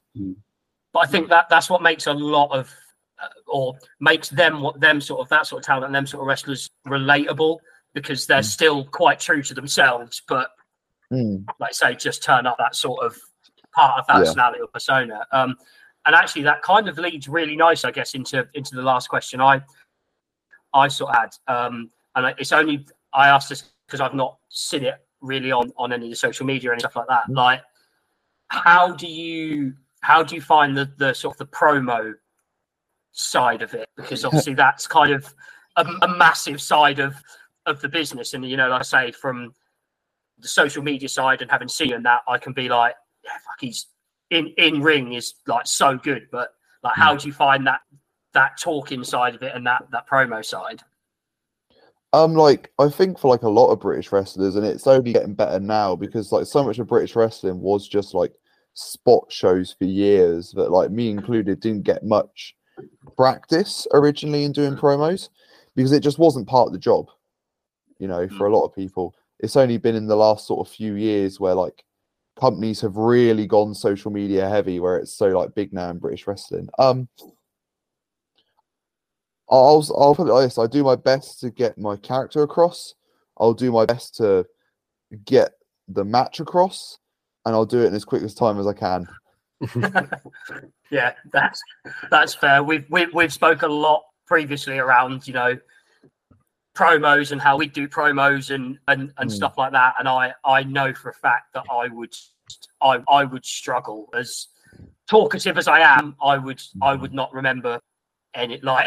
[0.95, 2.75] But I think that that's what makes a lot of,
[3.23, 6.23] uh, or makes them what them sort of that sort of talent and them sort
[6.23, 7.59] of wrestlers relatable
[7.93, 10.53] because they're still quite true to themselves, but
[11.13, 11.45] Mm.
[11.61, 13.15] like I say, just turn up that sort of
[13.73, 14.21] part of that Yeah.
[14.21, 15.27] personality or persona.
[15.33, 15.55] Um,
[16.07, 19.39] and actually, that kind of leads really nice, I guess, into into the last question
[19.43, 19.61] I
[20.75, 21.31] I sort of had.
[21.49, 25.93] Um, and it's only I asked this because I've not seen it really on on
[25.93, 27.29] any of the social media and stuff like that.
[27.29, 27.63] Like,
[28.49, 32.15] how do you how do you find the the sort of the promo
[33.13, 33.89] side of it?
[33.97, 35.33] Because obviously that's kind of
[35.77, 37.15] a, a massive side of
[37.67, 38.35] of the business.
[38.35, 39.55] And you know, like I say, from
[40.39, 42.95] the social media side and having seen that, I can be like,
[43.25, 43.87] yeah, fuck, he's
[44.31, 46.29] in in ring is like so good.
[46.31, 46.51] But
[46.83, 47.81] like, how do you find that
[48.35, 50.83] that talking side of it and that that promo side?
[52.15, 55.35] Um, like I think for like a lot of British wrestlers, and it's only getting
[55.35, 58.33] better now because like so much of British wrestling was just like
[58.75, 62.55] spot shows for years that like me included didn't get much
[63.17, 65.29] practice originally in doing promos
[65.75, 67.07] because it just wasn't part of the job.
[67.99, 70.75] You know, for a lot of people, it's only been in the last sort of
[70.75, 71.85] few years where like
[72.39, 76.27] companies have really gone social media heavy, where it's so like big now in British
[76.27, 76.69] wrestling.
[76.79, 77.09] Um,
[79.53, 82.95] I'll I'll put it like this: I do my best to get my character across.
[83.39, 84.47] I'll do my best to
[85.27, 85.53] get
[85.89, 86.99] the match across,
[87.45, 89.07] and I'll do it in as quick as time as I can.
[90.91, 91.61] yeah, that's
[92.11, 92.63] that's fair.
[92.63, 95.59] We've we've we've spoken a lot previously around you know
[96.75, 99.35] promos and how we do promos and and, and Mm.
[99.35, 99.97] stuff like that.
[99.99, 102.15] And I I know for a fact that I would
[102.81, 104.49] I I would struggle as
[105.07, 106.17] talkative as I am.
[106.23, 107.79] I would I would not remember
[108.35, 108.87] any like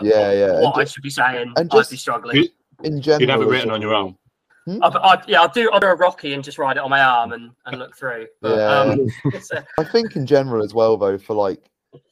[0.00, 0.54] Yeah, yeah.
[0.54, 1.52] And what I should be saying.
[1.56, 2.36] and I'd just- be struggling.
[2.36, 2.48] You-
[2.84, 4.16] in general, You'd have it written on your own.
[4.64, 4.78] Hmm?
[4.84, 7.00] I, I, yeah, I'll do I'll do a Rocky and just ride it on my
[7.02, 8.28] arm and, and look through.
[8.40, 8.78] But, Yeah.
[8.92, 11.60] um, it's a- I think in general as well, though, for like,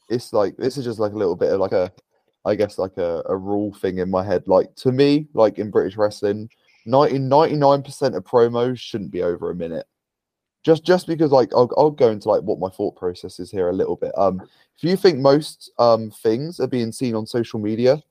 [0.09, 1.89] it's like this is just like a little bit of like a,
[2.45, 4.43] I guess like a, a rule thing in my head.
[4.47, 6.49] Like to me, like in British wrestling,
[6.85, 9.85] 99 percent of promos shouldn't be over a minute.
[10.67, 13.69] Just just because like I'll, I'll go into like what my thought process is here
[13.69, 14.11] a little bit.
[14.17, 14.41] Um,
[14.77, 18.03] if you think most um things are being seen on social media,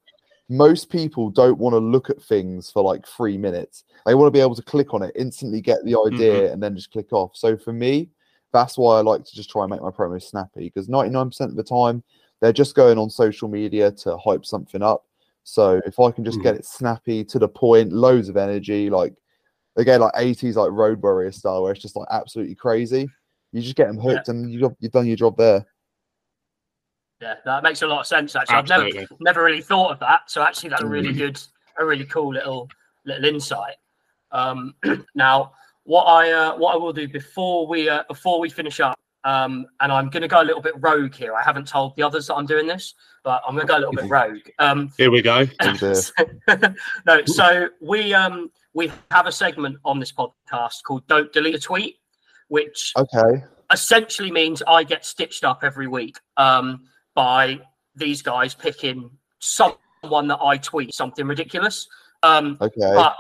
[0.49, 3.85] most people don't want to look at things for like three minutes.
[4.07, 6.75] They want to be able to click on it, instantly get the idea, and then
[6.75, 7.33] just click off.
[7.35, 8.09] So for me,
[8.55, 11.57] that's why I like to just try and make my promos snappy because 99% of
[11.57, 12.03] the time
[12.41, 15.05] they're just going on social media to hype something up.
[15.45, 16.43] So if I can just Mhm.
[16.45, 19.15] get it snappy to the point, loads of energy, like
[19.77, 23.09] again, like 80s, like Road Warrior style, where it's just like absolutely crazy.
[23.53, 25.65] You just get them hooked, and you've, you've done your job there.
[27.21, 28.37] Yeah, that makes a lot of sense.
[28.37, 28.89] Actually, I've never
[29.21, 30.31] never really thought of that.
[30.31, 31.19] So actually, that's a really Mm.
[31.19, 31.41] good,
[31.79, 32.69] a really cool little
[33.05, 33.77] little insight.
[34.33, 34.75] Um,
[35.15, 35.53] now,
[35.85, 39.67] what I uh, what I will do before we uh, before we finish up, um,
[39.81, 41.35] and I'm going to go a little bit rogue here.
[41.35, 43.81] I haven't told the others that I'm doing this, but I'm going to go a
[43.81, 44.49] little bit rogue.
[44.61, 45.45] Um, Here we go.
[47.07, 51.59] No, so we um we have a segment on this podcast called "Don't Delete a
[51.59, 51.97] Tweet,"
[52.49, 53.43] which Okay.
[53.73, 57.61] essentially means I get stitched up every week um, by
[57.97, 59.11] these guys picking
[59.41, 61.89] someone that I tweet something ridiculous.
[62.23, 62.95] Um, Okay.
[62.95, 63.17] but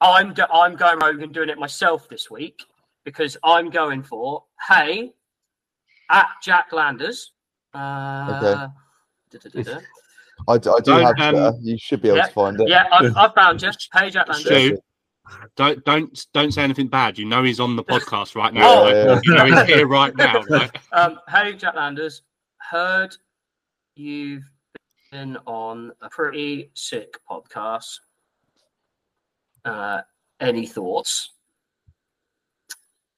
[0.00, 2.64] I'm go- I'm going rogue and doing it myself this week
[3.04, 5.12] because I'm going for hey
[6.12, 7.32] at Jack Landers.
[7.74, 8.68] Uh,
[9.30, 9.80] da-da-da-da.
[10.48, 11.58] I, d- I do Don't, have um, Twitter.
[11.62, 12.68] You should be able yeah, to find it.
[12.68, 13.70] Yeah, I've, I've found you.
[13.94, 14.44] Hey Jack Landers.
[14.44, 14.78] Stu,
[15.56, 17.18] don't don't don't say anything bad.
[17.18, 18.68] You know he's on the podcast right now.
[18.68, 18.84] Oh.
[18.84, 18.94] right?
[18.94, 19.20] Yeah.
[19.22, 20.42] You know he's here right now.
[20.48, 20.70] Right?
[20.92, 22.22] Um, hey, Jack Landers.
[22.58, 23.16] Heard
[23.94, 24.44] you've
[25.10, 27.98] been on a pretty sick podcast.
[29.64, 30.00] Uh,
[30.40, 31.30] any thoughts?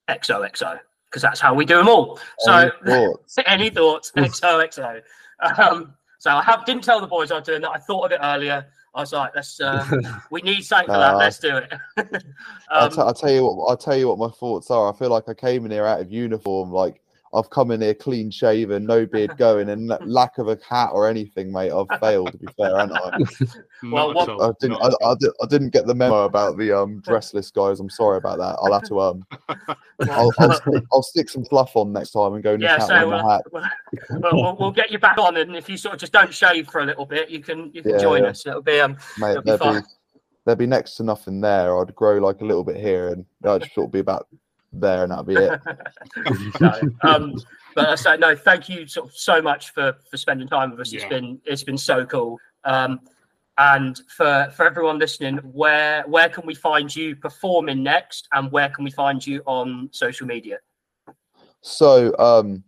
[0.08, 0.78] XOXO,
[1.14, 2.18] because that's how we do them all.
[2.40, 2.52] So,
[2.84, 3.38] Any thoughts?
[3.46, 4.10] any thoughts?
[4.16, 5.00] XOXO.
[5.40, 7.70] Um, so I have didn't tell the boys I was doing that.
[7.70, 8.66] I thought of it earlier.
[8.96, 9.60] I was like, let's.
[9.60, 9.86] Uh,
[10.32, 11.16] we need something for that.
[11.16, 11.72] Let's do it.
[12.68, 13.66] I'll, um, t- I'll tell you what.
[13.68, 14.92] I'll tell you what my thoughts are.
[14.92, 16.72] I feel like I came in here out of uniform.
[16.72, 17.00] Like
[17.34, 21.08] I've come in here clean shaven, no beard going, and lack of a hat or
[21.08, 21.72] anything, mate.
[21.72, 22.32] I've failed.
[22.32, 23.18] To be fair, haven't I?
[23.90, 24.80] Well, what- I didn't.
[24.80, 27.80] I, I, did, I didn't get the memo about the um dressless guys.
[27.80, 28.56] I'm sorry about that.
[28.62, 29.26] I'll have to um.
[30.10, 32.88] I'll, I'll, stick, I'll stick some fluff on next time and go nick yeah, out
[32.88, 33.42] so uh, the hat.
[34.10, 36.68] we'll, we'll, we'll get you back on, and if you sort of just don't shave
[36.68, 38.30] for a little bit, you can you can Yeah, join yeah.
[38.30, 38.46] us.
[38.46, 39.88] It'll be um Mate, it'll be there'd be,
[40.46, 41.78] there'd be next to nothing there.
[41.78, 44.28] I'd grow like a little bit here, and I'd just sort of be about
[44.80, 45.60] there, and that'd be it.
[46.60, 47.34] no, um,
[47.74, 48.34] but I say no.
[48.34, 50.92] Thank you sort of so much for for spending time with us.
[50.92, 52.38] It's been it's been so cool.
[52.64, 53.00] Um,
[53.58, 58.68] and for for everyone listening, where where can we find you performing next, and where
[58.68, 60.58] can we find you on social media?
[61.60, 62.62] So, um,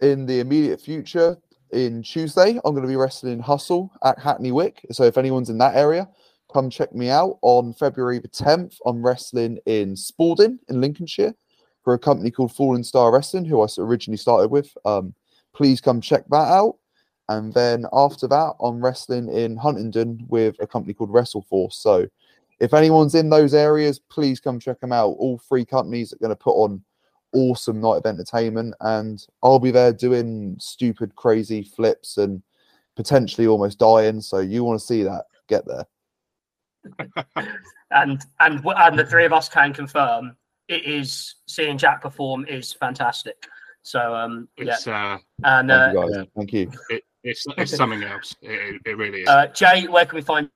[0.00, 1.36] in the immediate future,
[1.72, 4.86] in Tuesday, I'm going to be wrestling in Hustle at Hackney Wick.
[4.90, 6.08] So, if anyone's in that area,
[6.52, 7.38] come check me out.
[7.42, 11.34] On February the 10th, I'm wrestling in Spalding in Lincolnshire
[11.82, 14.76] for a company called Fallen Star Wrestling, who I originally started with.
[14.84, 15.14] Um,
[15.54, 16.76] please come check that out.
[17.28, 21.74] And then after that, I'm wrestling in Huntingdon with a company called WrestleForce.
[21.74, 22.06] So,
[22.60, 25.16] if anyone's in those areas, please come check them out.
[25.18, 26.82] All three companies are going to put on
[27.32, 32.42] awesome night of entertainment and I'll be there doing stupid crazy flips and
[32.94, 35.86] potentially almost dying so you want to see that get there
[37.90, 40.36] and and and the three of us can confirm
[40.68, 43.46] it is seeing Jack perform is fantastic.
[43.82, 46.24] So um yeah, It's uh, and thank uh, you guys yeah.
[46.36, 48.34] thank you it, it's it's something else.
[48.42, 49.28] It, it really is.
[49.28, 50.48] uh, Jay, where can we find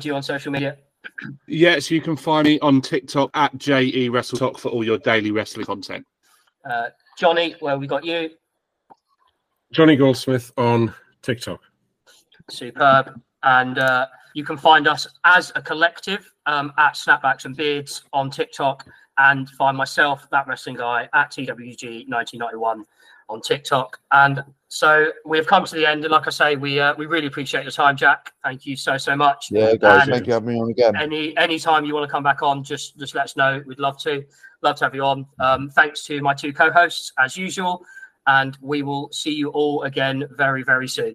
[0.00, 0.76] you on social media?
[1.48, 5.30] yes, you can find me on TikTok at JE Wrestle Talk for all your daily
[5.30, 6.06] wrestling content.
[6.68, 6.88] Uh,
[7.18, 8.30] Johnny, where we got you?
[9.72, 11.60] Johnny Goldsmith on TikTok.
[12.50, 13.20] Superb.
[13.42, 18.30] And uh, you can find us as a collective um, at Snapbacks and Beards on
[18.30, 18.86] TikTok,
[19.18, 22.84] and find myself, that wrestling guy, at TWG 1991
[23.28, 23.98] on TikTok.
[24.10, 27.06] And so we have come to the end, and like I say, we uh, we
[27.06, 28.32] really appreciate your time, Jack.
[28.42, 29.50] Thank you so so much.
[29.50, 32.08] yeah guys And- thank you for having me on again any any time you want
[32.08, 34.24] to come back on just just let us know we'd love to
[34.62, 37.84] love to have you on um, thanks to my two co-hosts as usual
[38.26, 41.10] and we will see you all again very very soon